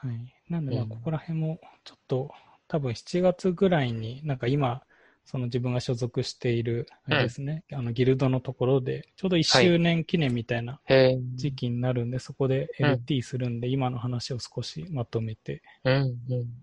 [0.00, 0.34] はい。
[0.48, 2.30] なんで、まあ、ここら辺も、ちょっと、
[2.68, 4.82] 多分7月ぐらいに、なんか今、
[5.30, 10.80] その自分が所属している、あれですね、うん、あのギルドのところで、ちょうど1周年記念みたいな
[11.34, 15.60] 時期になるんで、はい、そこで LT するんで、うん、今の話を少しまとめて、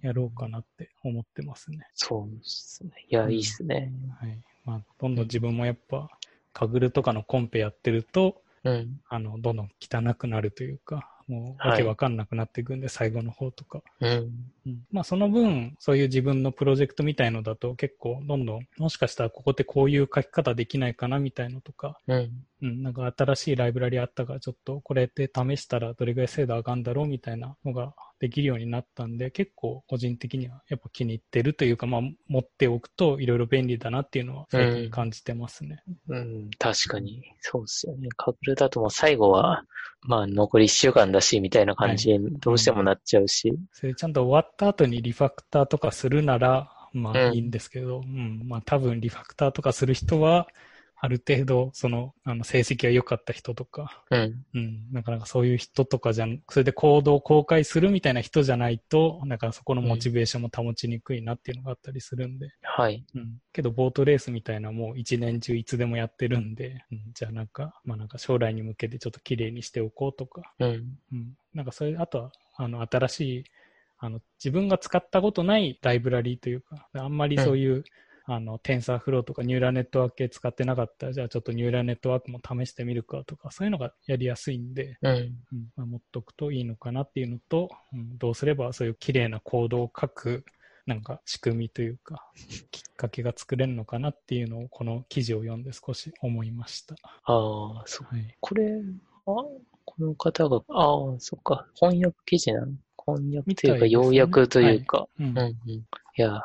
[0.01, 1.85] やろうかなって思ってますね。
[1.93, 3.05] そうですね。
[3.07, 3.93] いや、いいっすね。
[4.19, 4.35] はい。
[4.65, 6.09] まあ、どんどん自分もやっぱ、
[6.51, 13.81] カグルとかのコンペやってると、うん、あの、どんどん汚くなるというか、もうわけわかんなくなっていくんで、はい、最後の方とか。
[13.99, 14.09] うん。
[14.67, 22.31] うん、まあその分、そういう自分のプロジェクトみたいのだと結構どんどん、もしかしたらここってこういう書き方できないかなみたいのとか、うん。
[22.61, 35.83] うん、なんか新しいライブラリあったからちょっとこれで試したらどれぐらい精度上がるんだろうみたいなのができるようになったんで、結構個人的にはやっぱ気に入ってるというか、まあ持っておくといろいろ便利だなっていうのは最近感じてますね。
[36.07, 37.23] うん、うん、確かに。
[37.41, 38.09] そうですよね。
[38.15, 39.63] カブルだともう最後は、
[40.01, 43.49] まあ残り1週間だしみたいな感じにどうしてもなっちゃうし。
[43.49, 50.47] はいうん、それちゃんと終わった後にリファクターとかするなら、まあいいんですけど、うん、うん、まあ多分リファクターとかする人は、
[51.05, 54.43] ある程度、その、あの、成績が良かった人とか、うん。
[54.55, 54.91] うん。
[54.91, 62.49] なかなかそういう人とかじゃん、それで行動を公開するみたいな人じゃないと、なんかそこのモチベーションも保ちにくいなっていうのがあったりするんで。
[62.63, 63.05] はい。
[63.13, 63.37] うん。
[63.53, 70.97] けど、ボートレースみたいなもう一年中いつでもやってるんで、うん、じゃあなんか、まあなんか将来に向けてちょっと綺麗にしておこうとか、うん。
[71.13, 71.33] うん。
[71.53, 73.43] なんかそれ、あとは、あの、新しい、
[73.99, 77.83] あの、自分が使ったことないライブラリーというか、あんまりそういう、うん
[78.27, 85.11] あの、テンサーフローとかニューラネットワーク系使ってなかったら、じゃあちょっとニューラネットワークも試してみるかとか、そういうのがやりやすいんで、うん。
[85.11, 85.31] うん
[85.75, 90.43] まあ、持っとくといいのかなっていうのと、うん、どうすればそういう綺麗なコードを書く、
[90.87, 92.31] なんか仕組みというか、
[92.71, 96.95] きっかけが作れるのかなっていうのを、この記事を読んで少し思いました。
[97.23, 98.07] ああ、そう。
[98.15, 98.71] はい、これ、
[99.27, 99.31] あ
[99.87, 102.73] この方が、ああ、そっか、翻訳記事なの？
[103.07, 105.51] 翻訳というか、要約というか、うん、うん、うん。
[105.71, 105.83] い
[106.17, 106.41] や、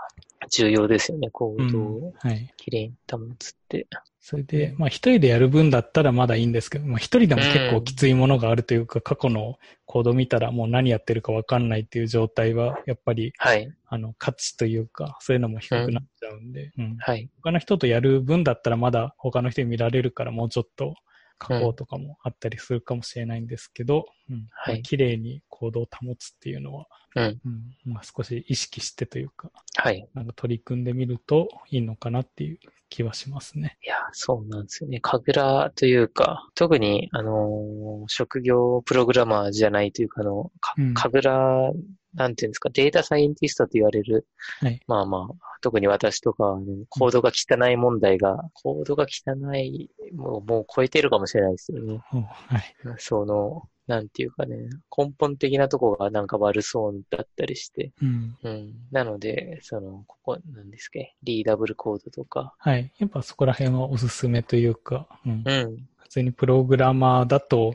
[0.49, 2.15] 重要ですよね、行動を。
[2.57, 2.89] きれい。
[2.89, 3.87] に保つって。
[4.21, 17.29] それで、まあ一人でやる分だったらまだいいんですけど、まあ一人でも結構きついものがあるというか、うん、過去のコード見たらもう何やってるかわかんないっていう状態は、やっぱり、はい、あの、価値というか、そういうのも低くなっちゃうんで、うん、はい。
[17.43, 20.95] 他の人とやる分だったらまだ他の人に見られるからもうちょっと
[21.41, 24.47] 加工とかもあったりするかもしれないんですけど、うん。
[24.53, 24.83] はい。
[24.83, 27.41] 綺麗に行動を保つっていうのは、うん。
[27.45, 27.93] うん。
[27.93, 30.07] まあ少し意識してというか、はい。
[30.15, 32.59] なんか取り組んでみるといいのかなっていう
[32.91, 33.79] 気はしますね。
[33.83, 35.01] いや、そうなんですよね。
[35.01, 41.75] 神楽というか、特に、あのー、職業プログラマーじゃないというか、あの、か、神楽
[42.15, 44.27] なんていうんですか、データサイエンティストと言われる、
[44.61, 46.59] はい、まあまあ、特に私とか、
[46.89, 52.01] コードが汚い問題が、コードが汚い、もう、もう超えてるかもしれないですよね。
[52.09, 52.75] はい。
[52.99, 54.57] その、なんていうかね、
[54.97, 57.93] 根本的なとこがなんか悪そうだったりして。
[58.01, 58.37] うん。
[58.43, 58.75] うん。
[58.93, 62.55] なので、その、ここ、なんですかリーダブルコードとか。
[62.59, 62.93] はい。
[62.99, 65.43] やっぱそこら辺はおすすめというか、うん。
[65.45, 67.75] うん、普通にプログラマーだと、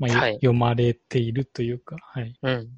[0.00, 2.34] まあ、はい、読まれているというか、はい。
[2.42, 2.68] うん、うん、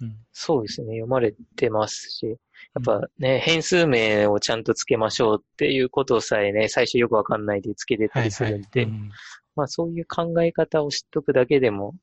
[0.00, 0.16] うん。
[0.32, 0.94] そうですね。
[0.94, 2.34] 読まれてますし、や
[2.80, 9.10] っぱね、うん、変数名をちゃんとつけましょうっていうことさえね、最初よくわかんないでつけてたりするんで、はいはいうん、
[9.56, 11.94] まあそういう考え方を知っとくだけでも、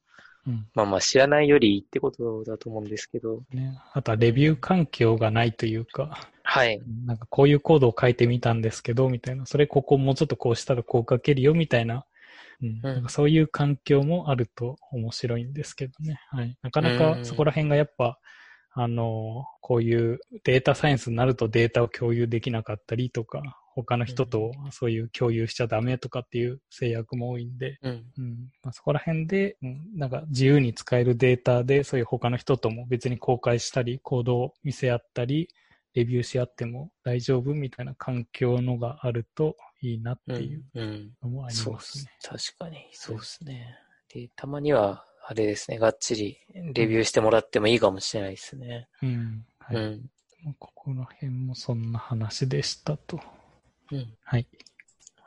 [0.45, 3.41] うん、まあまあ知らないよりいいってことだと思うんですけど。
[3.51, 6.80] ね、あとはレビュー環境がないというか、はい。
[7.05, 12.05] なんかこういうコードを書いてみたんですけど、みたいな、それここもうちょっとこうしたらこう書けるよ、みたいな
[12.62, 16.20] うん、なんかそういう環境もあると面白いんですけどね。
[16.32, 16.58] はい。
[16.62, 18.20] なかなかそこら辺がやっぱ、
[18.72, 23.41] あの、こういうデータサイエンスになるとデータを共有できなかったりとか、
[23.76, 35.47] 他の人とそういう共有しちゃダメとかっていう制約も多いんで、うん、うん、まあ、そこら辺で、うん、なんか自由に使えるデータで、そういう他の人とも別に公開したり、コードを見せ合ったり、
[35.93, 40.63] レビューし合っても大丈夫みたいな環境のがあると、いいなっていう
[41.21, 41.71] のもありますね。
[41.71, 43.78] うんうん、確かに、そうですね。
[44.13, 46.38] で、たまには、あれですね、がっちり
[46.73, 48.88] レビューしてもらってもいいかもしれないですね。
[49.03, 49.45] うん。
[49.59, 50.09] はい、うん。
[50.57, 53.19] ここの辺もそんな話でしたと。
[53.91, 54.13] うん。
[54.23, 54.47] はい。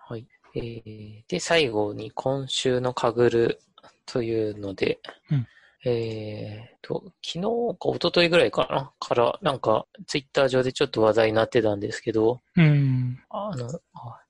[0.09, 0.27] はい。
[0.55, 3.61] えー、で、最後に今週のかぐる
[4.07, 5.47] というので、うん、
[5.85, 7.41] えー、と、昨日
[7.79, 8.93] か一昨日ぐらいかな？
[9.01, 13.19] から、なんか、ツイッター上でちょっと話題になってたんですけど、うん。
[13.31, 13.71] あの、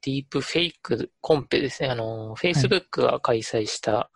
[0.03, 1.89] ディープフェイクコンペですね。
[1.89, 4.11] あの、Facebook が開催した、は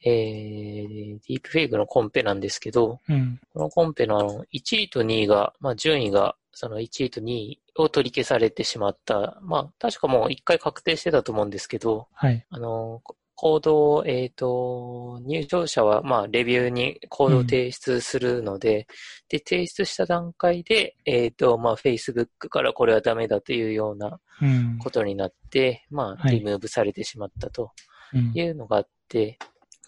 [0.00, 9.38] い、えー、ディープフェイクのコンペなんですけど、うん、このコンペのあの、1位と2位が、まあ、順位が、その1位と2位を取り消されてしまった。
[9.40, 12.44] まあ、確かもう1回確定してたと思うんですけど、はい。
[12.50, 13.02] あの、
[13.34, 18.84] コードを、えっ、ー、と、入場者は、まあ、レビューにコードを提出するので、うん、
[19.28, 24.20] で、提出した段階で、えっ、ー、と、まあ、Facebook からこれはダメだというような
[24.78, 27.72] ことになって、うん、まあ、リムーブされてしまったと
[28.34, 29.38] いうのがあって、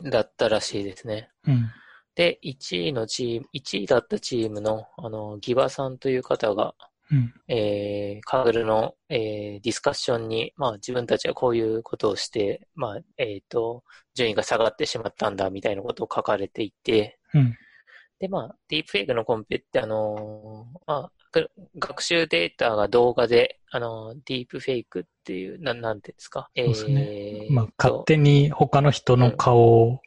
[0.02, 1.30] だったらしいですね。
[1.46, 1.70] うん、
[2.14, 6.74] で、1位のチーム、1位だったチームの、あの、ギバさんという方が、
[7.14, 13.84] うん、えー、カーグルの、えー、ディスカッションに、まあ自分たちはこういうことをして、まあ、えっ、ー、と、
[14.14, 17.56] 順位が下がってしまったんだみたいなことを書かれていて、うん、
[18.18, 21.12] で、まあ、ディープフェイクのコンペって、あのー、まあ、
[21.78, 26.48] 学習データが動画で、あの、ディープフェイクっていう、ななんていうんですか？
[26.56, 27.48] そうですね。
[27.50, 30.00] まあ、勝手に他の人の顔を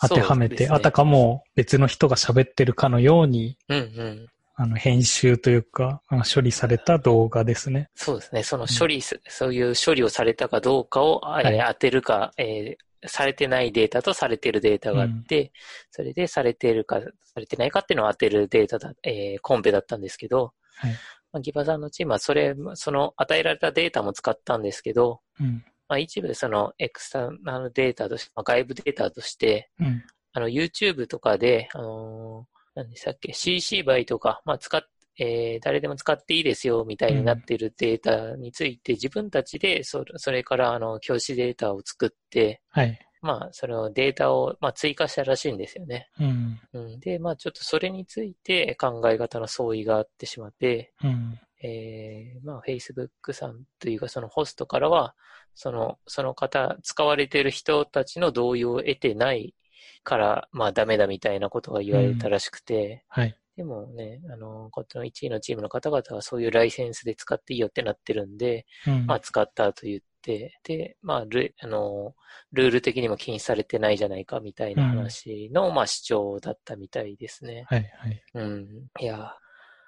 [0.00, 4.26] 当てはめて、うんね、あたかも別の人が喋ってるかのように、うんうん、
[4.62, 6.02] あの、編集というか、
[6.32, 7.90] 処理された動画ですね。
[7.96, 8.42] そうですね。
[8.44, 15.50] その処理、うん、そういう処理をされたかどうかを、はい、当てるか、えー、されてないデータとされてるデータがあって、うん、
[15.90, 20.92] それでされてるか、されてないかっていうのを当てるデータだ、えー、コンペだったんですけど、はい。
[21.32, 25.64] まあ、ギバさんのチームはそれ、その与えられたデータも使ったんですけど、うん。
[25.88, 30.04] まあ、一部そのエクスタナルデータとして、まあ、外部データとして、うん。
[30.34, 34.82] あの、YouTube とかで、あのー何でしたっけ ?CC バイとか、まあ、使っ、
[35.18, 42.98] えー、誰でも使っていいですよ、みたいになっているデータについて、うん、自分たちでそ、それから、あの、教師データを作って、はい。
[43.20, 46.08] まあ、そのデータを、まあ、追加したらしいんですよね。
[46.18, 46.60] うん。
[46.72, 51.38] うん、で、まあ、ちょっとそれについて考え方の相違があってしまって、うん。
[51.62, 55.14] えー、まあ、Facebook さんというか、そのホストからは、
[55.54, 59.54] その、その方、使われている人たちの同意を得てない
[60.02, 63.38] から、まあダメだみたいなことが言われたらしくて、うん、はい。
[63.56, 72.14] でもね、あの、こっちの1位のチームの方々はそういうライセンスで使っていいよってなってるんで、うん、まあ使ったと言って、で、まあル、あの、
[72.52, 77.66] ルール的にも禁止されてないじゃないかみたいな話の、うん、まあ主張だったみたいですね。
[77.68, 78.22] はい、はい。
[78.34, 78.68] うん。
[79.00, 79.36] いや、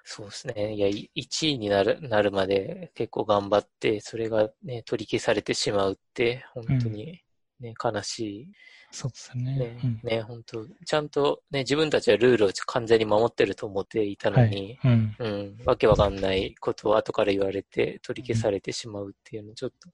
[0.03, 0.75] そうですね。
[0.75, 7.23] いや、1位になる、なるまで結構頑張って、それがね、取り消されてしまうって、本当に
[7.59, 8.47] ね、悲しい
[8.91, 9.57] そうですね。
[9.57, 10.65] ね、うん、ね本当。
[10.85, 19.89] ちゃんとね、自分たちはルールを完全に守ってると思っていたのに、はい、うん、うん、わけわかんないことを後から言われて取り消されてしまうっていうの、ちょっと、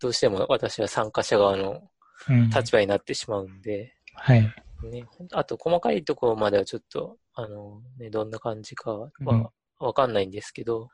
[0.00, 1.82] どうしても私は参加者側の
[2.54, 4.42] 立場になってしまうんで、はい。
[4.90, 9.10] ね、あと細かいところまではちょっと、あの、ね、どんな感じかは
[9.78, 10.88] わかんないんですけど、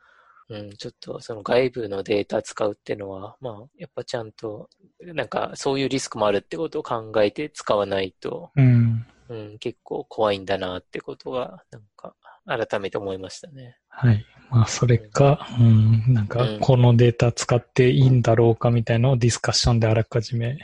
[0.53, 4.69] うん、ちょっとその外部のデータ使うっていうのは、まあ、やっぱちゃんと、
[5.01, 12.15] なんかそういうリスクもあるってことを考えて使わないと、うん、うん、結構怖いんだなってことが、なんか
[12.47, 13.77] 改めて思いましたね。
[13.89, 14.25] はい。
[14.51, 20.59] まあ、それか、うん、なんか、このデータ使っていいんだろうかみたいなのをディスカッションであらかじめ、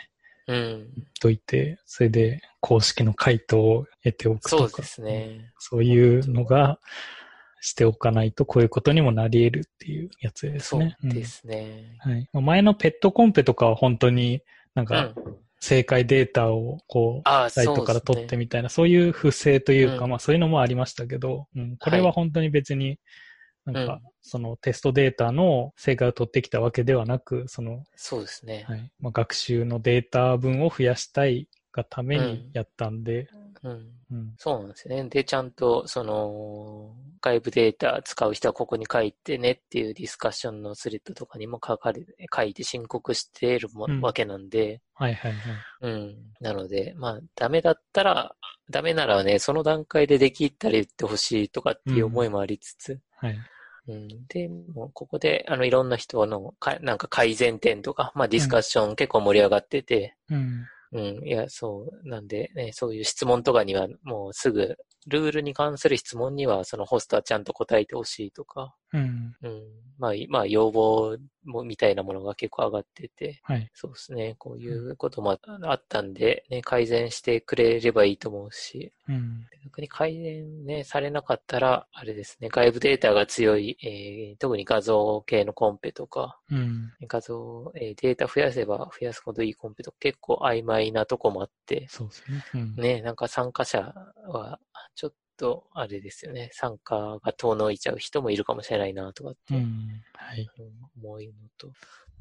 [0.47, 0.89] うん。
[1.21, 4.69] といて、それで公式の回答を得ておくとか。
[4.69, 5.53] そうですね。
[5.59, 6.79] そういうのが、
[7.61, 10.97] しておかないとこういうことにもなり得るっていうやつですね。
[11.01, 11.99] そうですね。
[12.05, 12.29] うん、はい。
[12.33, 14.43] 前のペットコンペとかは本当に
[14.75, 15.13] なんか、
[15.61, 22.99] 正解データをこう、サイトから取ってみたいな、そういう不正というか、まあそういうのもありましたけど、うん、これは本当に別に、
[23.65, 28.65] なんか、そのテストデータの正解を取ってきたわけではなく、その、そうですね。
[28.69, 28.93] はい。
[29.01, 33.48] まあ、学習のデータ分を増やしたいがためにやったんで、うん。
[33.63, 35.05] うん、そうなんですね。
[35.09, 44.81] で、ちゃんと、その、外部データ使う人はここに書いてねっていうディスカッションのスレッドとかにも書かれ、書いて申告しているも、うん、わけなんで。
[44.95, 45.41] はいはいはい。
[45.83, 46.17] うん。
[46.41, 48.35] なので、まあ、ダメだったら、
[48.71, 53.01] ダメならね、その段階でできたら言ってほしいとかっていう思いもありつつ。
[53.17, 53.39] はい。
[53.89, 60.67] うん、で、もうここで、あの、いろんな人のか、なんか改善点とか、まあディスカッション結構盛り上がってて、うん。
[60.93, 64.77] うん、いや、そう、なんで、ね、そういう質問とかには、もうすぐ
[65.07, 69.37] ルールに関する質問には、そのホストはちゃんと答えてほしいとか、うん。
[69.43, 69.63] うん。
[69.99, 73.69] まあ、まあ、要望も、みたいなものが結構上がってて、はい。
[73.75, 74.37] そうですね。
[74.39, 79.47] こういうこともあったんで、ね、改善してくれればいいと思うし、うん。
[79.65, 86.93] 逆に改善ね、されなかったら、あれですね、外部データが強い、えー、特に画像系のコンペとか、うん。
[87.09, 92.45] 画像、えー、データ増やせば増やすほどいいコンペとか結構曖昧なとこもあって、そうですね。
[92.55, 93.93] うん、ね、なんか参加者
[94.29, 94.61] は、
[94.95, 100.49] ちょっと、あれですよね、参加が遠のいちゃう人もいるかもしれないなとかって、うん、はい、
[101.01, 101.27] 思うの
[101.57, 101.73] と、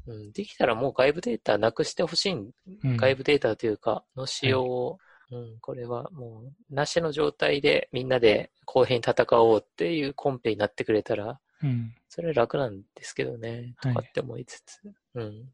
[0.06, 4.98] うん、できたらもう外部データなくしてほしい、うん、外部データというか、の使用を、
[5.30, 14.80] はい、うん、これはもう、なしの状態でみんなで公平に戦おうっていうコンペになってくれたら、うん、それは楽なんですけどね、とかって思いつつ、
[15.14, 15.52] はい、うん。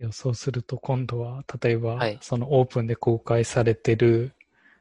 [0.00, 4.34] うん、そうすると今度は、例えば、はい、そのオープンで公開されてる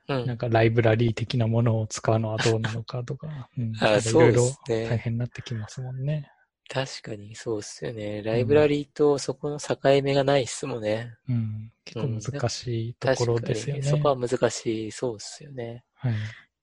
[0.08, 3.78] なんかライブラリー的なものを使うのはどうなのかとか、 うん、い
[4.14, 6.30] ろいろ大変になってきますもんね。
[6.70, 8.24] 確かにそうっすよね。
[8.24, 11.14] ライブラリーとそこの境目がないっすもんね。
[11.30, 11.72] うん。
[11.86, 13.84] 結構難しいところですよね。
[13.84, 15.84] そこは難しい、そうっすよね。
[15.96, 16.14] はい。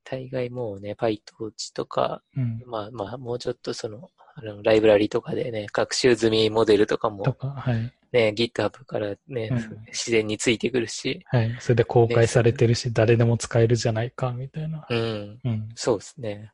[0.04, 7.92] 大概もうね、PyTorch とか、うん、まあまあ、もうちょっとその、あの、ライブラリとかでね、学習済みモデルとかも、とか、はい。
[8.12, 9.56] ね、GitHub からね、うん、
[9.86, 11.24] 自然についてくるし。
[11.26, 11.56] はい。
[11.60, 14.86] それで公開されてるし、ね、誰でも使えるじゃないか、みたいな。
[14.88, 15.40] うん。
[15.44, 15.68] うん。
[15.74, 16.52] そうですね。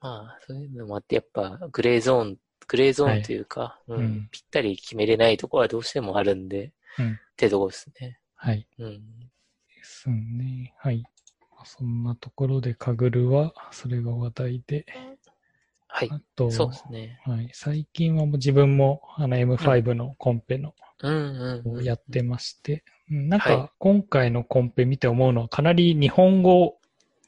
[0.00, 2.36] まあ、そういうのもあって、やっぱ、グレーゾーン、
[2.66, 7.12] グレーゾーンというか、はい、うん、ぴったり決めれないところはどうしてもあるんで、うん。
[7.12, 8.18] ってとこですね。
[8.34, 8.66] はい。
[8.78, 8.98] うん。
[8.98, 10.74] ですね。
[10.78, 11.04] はい。
[11.64, 14.86] そんなところで、カグルは、それが話題で。
[15.88, 16.08] はい。
[16.10, 17.20] あと、そうですね。
[17.24, 17.50] はい。
[17.52, 20.74] 最近はもう自分も、あの M5 のコンペの、うん、
[21.82, 26.78] やってまして、なんか、今回のコンペ見て思うのは、かなり日本語、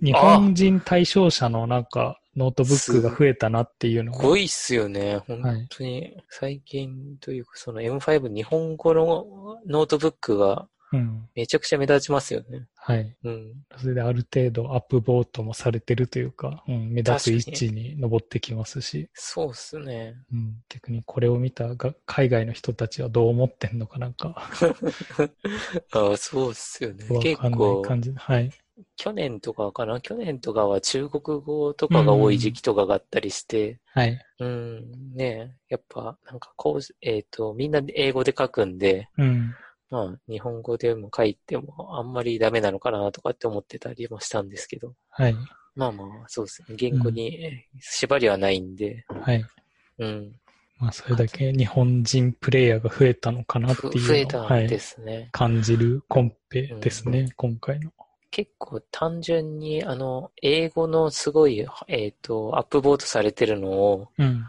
[0.03, 4.19] 日本人対象者のなんか、ノートブックが増えたなっていうのが。
[4.19, 5.19] すごいっすよね。
[5.27, 11.29] 本当に、最近というか、その M5 日本語のノートブックがうん。
[11.35, 12.67] めちゃくちゃ目立ちますよね。
[12.77, 13.17] はい。
[13.25, 13.53] うん。
[13.77, 19.09] それである程度 upvote もされてるというか、うん、目立つ位置に登ってきますし。
[19.15, 20.17] そうっすね。
[20.33, 20.55] うん。
[20.69, 24.51] 逆にこれを見たが海外の人たちはどう思ってんのかなんか。
[25.93, 27.05] ああ、そうっすよね。
[27.21, 27.83] 結構。
[27.83, 28.13] 感じ。
[28.13, 28.51] はい。
[28.97, 30.01] 去年とかかな？
[30.01, 34.19] 去年とかは中国語とかが多い時期とかがあったりして、はい。
[34.39, 39.55] うん、ねやっぱ、なんかこう、えっ、ー、と、みんな英語で書くんで、うん。
[39.91, 44.95] まあ、日本語でも書いてもあんまりダメなのかなとかって思ってたりもしたんですけど。
[45.11, 45.35] はい。
[45.75, 46.77] まあまあ、そうですね。
[46.77, 49.05] 言語に縛りはないんで。
[49.11, 49.45] うん、はい。
[49.99, 50.33] うん。
[50.79, 57.93] まあ、それだけ日本人プレイヤーが増えたのかなっていう増えたんですね、はい、感じるコンペですね、うん、今回の。
[58.31, 64.45] 結構単純に、あの、英語のすごい、えっ、ー、と、アップボートされてるのを、うん、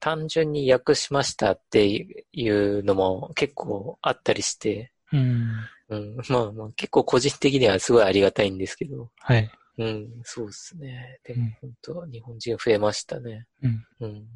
[0.00, 1.86] 単純に訳しましたって
[2.32, 5.48] いうのも結構あったりして、うん。
[5.88, 9.10] うん、まあまあ結構個人的にはすごいありがたいんですけど。
[9.18, 9.50] はい。
[9.78, 11.18] うん、そうですね。
[11.24, 13.46] でも本当、日本人増えましたね。
[13.62, 13.86] うん。
[14.00, 14.26] うん。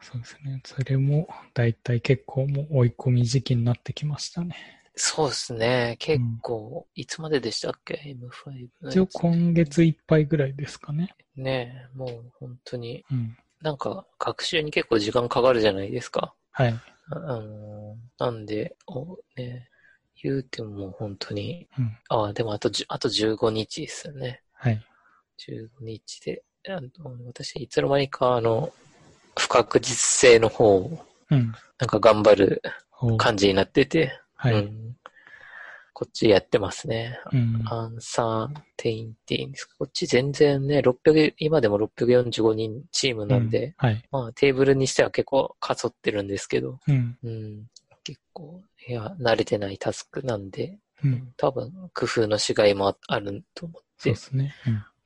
[0.00, 0.60] そうですね。
[0.64, 4.56] それも大体結構もう追い込み時期になってきましたね。
[4.94, 5.96] そうですね。
[5.98, 8.88] 結構、うん、いつまででしたっけ ?M5。
[8.88, 11.14] 一応今月いっぱいぐらいですかね。
[11.36, 13.04] ねえ、もう本当に。
[13.10, 13.36] うん。
[13.62, 16.34] なんか、学習に結構時間かかるじゃないですか。
[16.52, 16.80] はい。
[17.10, 19.68] あのー、なんで、お、ね、
[20.22, 24.42] 言うても本当に、うん、ああ、でもあと、あと15日ですよね。
[24.52, 24.82] はい。
[25.38, 26.88] 15日で、あの
[27.26, 28.72] 私、いつの間にか、あの、
[29.38, 32.62] 不確実性の方を、うん、なんか頑張る
[33.18, 34.96] 感じになってて、はい、うん、
[35.98, 37.18] こっちやってますね。
[37.32, 39.76] うん、アンサーテインティンですか？
[39.78, 47.66] こっち全然ね、600、今でも645人チームなんで、うんはい、まあテーブルにしては結構かそってるんですけど、うん、うん、
[48.04, 53.88] 結構、いや、慣れてないタスクなんで、うん、多分工夫のしがいもあると思って。
[53.96, 54.54] そうですね。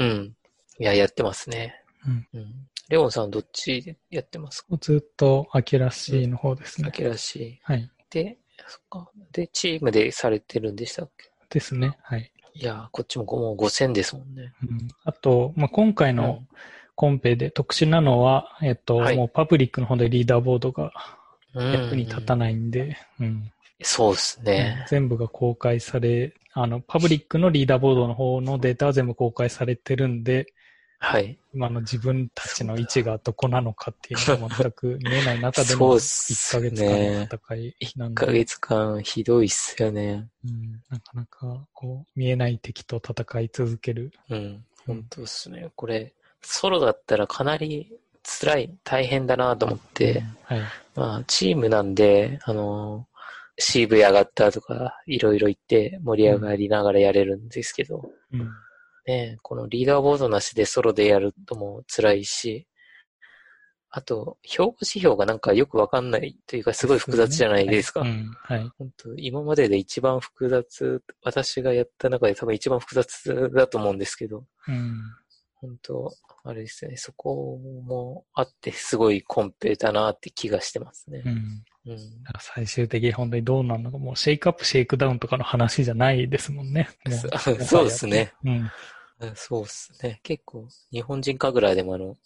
[0.01, 0.09] うん。
[0.09, 0.36] うん。
[0.80, 1.84] いや、やってますね。
[2.05, 2.26] うん。
[2.34, 4.76] うん、レオンさんどっちでやってますか？
[4.80, 6.88] ずっとアキラシーの方ですね。
[6.88, 7.72] アキラシー。
[7.72, 7.88] はい。
[8.11, 9.11] で、そっか。
[9.33, 11.31] で、チームでされてるんでしたっけ？
[11.51, 11.97] ですね。
[12.03, 12.31] はい。
[12.55, 14.53] いやこっちももう5000ですもんね。
[14.63, 14.89] うん。
[15.05, 16.43] あと、まあ、今回の
[16.97, 20.93] コンペで特殊なのは、えっと、はい、もうパブリックの方でリーダーボードが
[21.55, 23.53] 役に立たないんで、うん、うん。
[23.83, 24.85] そうですね。
[24.89, 30.53] 全部が公開され、あの、パブリックのリーダーボードの方のデータは全部公開されてるんで、
[31.03, 31.39] はい。
[31.55, 38.23] 今の自分たちの位置がどこなのかっていうのが全く見えない中での1ヶ月間の戦いなんで。
[38.23, 40.29] 1ヶ月間ひどいっすよね。
[40.45, 40.73] うん。
[40.91, 44.13] なかなか、こう、見えない敵と戦い続ける。
[44.29, 44.65] うん。
[44.87, 45.71] 本当ですね。
[45.75, 47.91] これ、ソロだったらかなり
[48.23, 50.69] 辛い、大変だなと思って、うん、はい。
[50.95, 53.09] まあ、チームなんで、あの、
[53.59, 58.51] CV 上がったとか、いろいろ言って盛り上がりながらやれるんですけど、うん、
[59.07, 62.67] ね、このリーダーボードなしでソロでやるとも辛いし、
[63.93, 68.01] あと、評価指標がなんかよくわかんないというか、すごい複雑じゃないですか。
[68.01, 68.11] はい。
[68.11, 74.95] うんはい、本当今までで一番複雑、私がやった中で多分一番複雑だと思うんですけど、うん、
[75.61, 76.11] 本当
[76.43, 81.23] あれですね、そこもあって、すごいコンペだなって気がしてますね。
[81.25, 81.99] うんうん、
[82.39, 86.89] 最終的に本当にどうなるのか、もうシェイクアップ、シェイクダウンとかの話じゃないですもんね。
[87.67, 88.33] そうですね。
[88.45, 88.71] うん、
[89.35, 90.21] そうですね。
[90.23, 92.17] 結構、日本人神楽でもあの、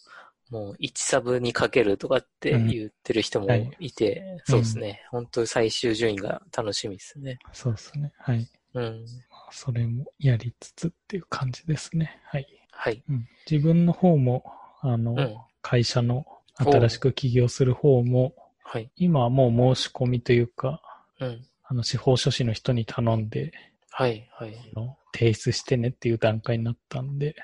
[0.49, 3.47] もう1サブにかけるとかって言ってる人も
[3.79, 5.19] いて、うんはい、そうですね、うん。
[5.23, 7.39] 本当最終順位が楽しみですね。
[7.51, 8.13] そうですね。
[8.19, 8.47] はい。
[8.75, 9.05] うん。
[9.51, 12.21] それもやりつつっていう感じですね。
[12.25, 12.47] はい。
[12.75, 13.03] はい。
[13.09, 14.43] うん、自分の方も、
[14.81, 16.25] あの、うん、会社の
[16.57, 18.91] 新しく起業する方も、はい。
[18.95, 20.81] 今はもう申し込みというか、
[21.19, 21.45] うん。
[21.63, 23.51] あの、司法書士の人に頼んで、
[23.89, 24.53] はい、はい。
[24.75, 27.35] の提出してねっていう段階になったんで、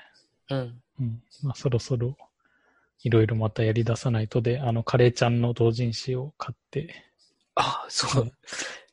[0.50, 0.82] うん。
[1.00, 1.22] うん。
[1.42, 2.16] まあ、そろそろ、
[3.02, 6.94] いろいろまたやり出さないとで、あの、カレーちゃんの同人誌を買って。
[7.54, 8.32] あ、そう。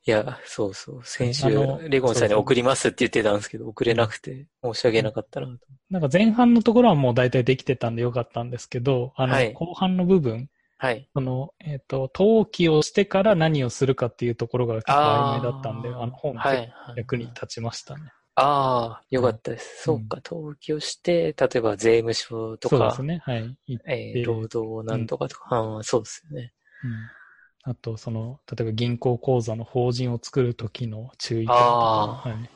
[0.05, 1.01] いや、そうそう。
[1.03, 1.47] 先週、
[1.89, 5.53] レゴンさんに送りますって言ってたんですけど、送れなくて申し訳なかったなと。
[5.89, 11.09] なんか前半のところはもう大体できてたんでよかったんですけど、あの、後半の部分、はい。
[11.13, 16.55] その、えっ、ー、と、登記をしてから何をするかっていうところが結構曖昧だったんで、あの本が
[16.95, 18.13] 役に立ちましたね。
[18.35, 19.83] ああ、よかったです。
[19.83, 23.57] そうか、登記をして、例えば税務署とか、そうですね、はい。
[23.85, 26.53] えー、労働なんとかとか、うん、そうですよね。
[26.85, 27.18] うん
[27.63, 31.55] あと、その、例えば銀行口座の法人を作るときの注意点とか。
[31.55, 32.49] あ、はい、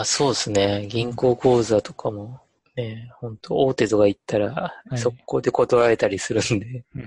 [0.00, 0.86] あ、そうですね。
[0.88, 2.40] 銀行口座とかも、
[2.74, 7.06] ね、本当大手とか行ったら、速攻で断られたりするんで、うん、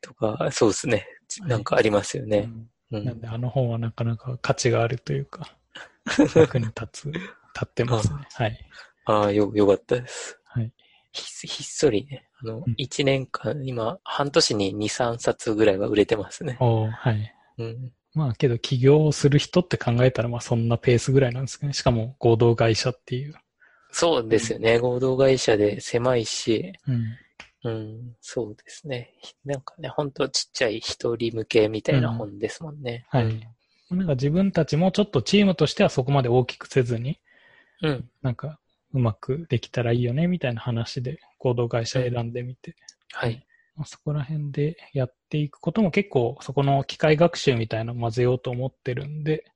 [0.00, 1.06] とか、そうですね。
[1.46, 2.50] なんかありますよね。
[2.90, 5.56] うん、なんで、あの本はなかなか価値があるというか、
[6.34, 7.26] 役に立つ、立
[7.64, 8.26] ってますね。
[8.32, 8.58] はい。
[9.04, 10.38] ああ、よ、よかったです。
[10.44, 10.72] はい。
[11.12, 16.56] ひひっそりね、あの、一、うん、年間、今、半年に2、3冊ぐらいは売れてますね。
[16.60, 17.34] おはい。
[17.58, 17.92] うん。
[18.14, 21.72] まあけど起業する人って考えたらまあそんなペースぐらいなんですかね。
[21.72, 23.34] しかも合同会社っていう。
[23.90, 24.74] そうですよね。
[24.76, 27.04] うん、合同会社で狭いし、うん、
[27.64, 29.14] うん、そうですね。
[29.44, 33.06] なんかね、ほんとちっちゃい一人向けみたいな本ですもんね。
[33.12, 33.48] うん、はい。
[33.90, 37.20] なんか自分たちもちょっとチームとしてはそこまで大きくせずに、
[37.82, 38.10] うん。
[38.20, 38.58] なんか
[38.92, 42.76] うまくできたらいいよね、みたいな話で合同会社選んでみて。
[43.12, 43.46] はい。
[43.84, 49.46] そこら辺でやっていくことも結構そこの機械学習みたいなの混ぜようと思ってるんで、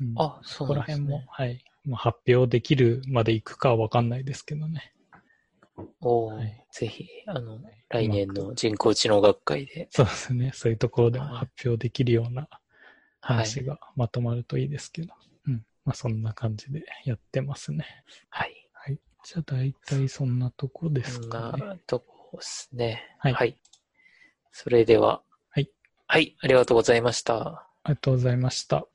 [0.00, 0.74] うん、あ、そうですね。
[0.74, 1.64] そこら辺も、はい。
[1.84, 4.92] まあ、発表できるまでいくかはわかんないですけどね。
[6.00, 9.88] おはい、ぜひ、あの、来年の人工知能学会で。
[9.90, 10.52] そうですね。
[10.54, 12.48] そういうところでも発表できるような
[13.20, 15.12] 話がまとまるといいですけど。
[15.12, 15.18] は
[15.48, 15.66] い、うん。
[15.84, 18.04] まあ、そんな感じでやってますね。
[18.28, 18.48] はい。
[18.48, 18.63] はい。
[19.24, 21.58] じゃあ、大体そんなとこですかね。
[21.58, 23.16] そんなとこですね。
[23.18, 23.32] はい。
[23.32, 23.56] はい。
[24.52, 25.22] それでは。
[25.48, 25.70] はい。
[26.06, 26.36] はい。
[26.42, 27.36] ありがとうございました。
[27.84, 28.86] ありがとうございました。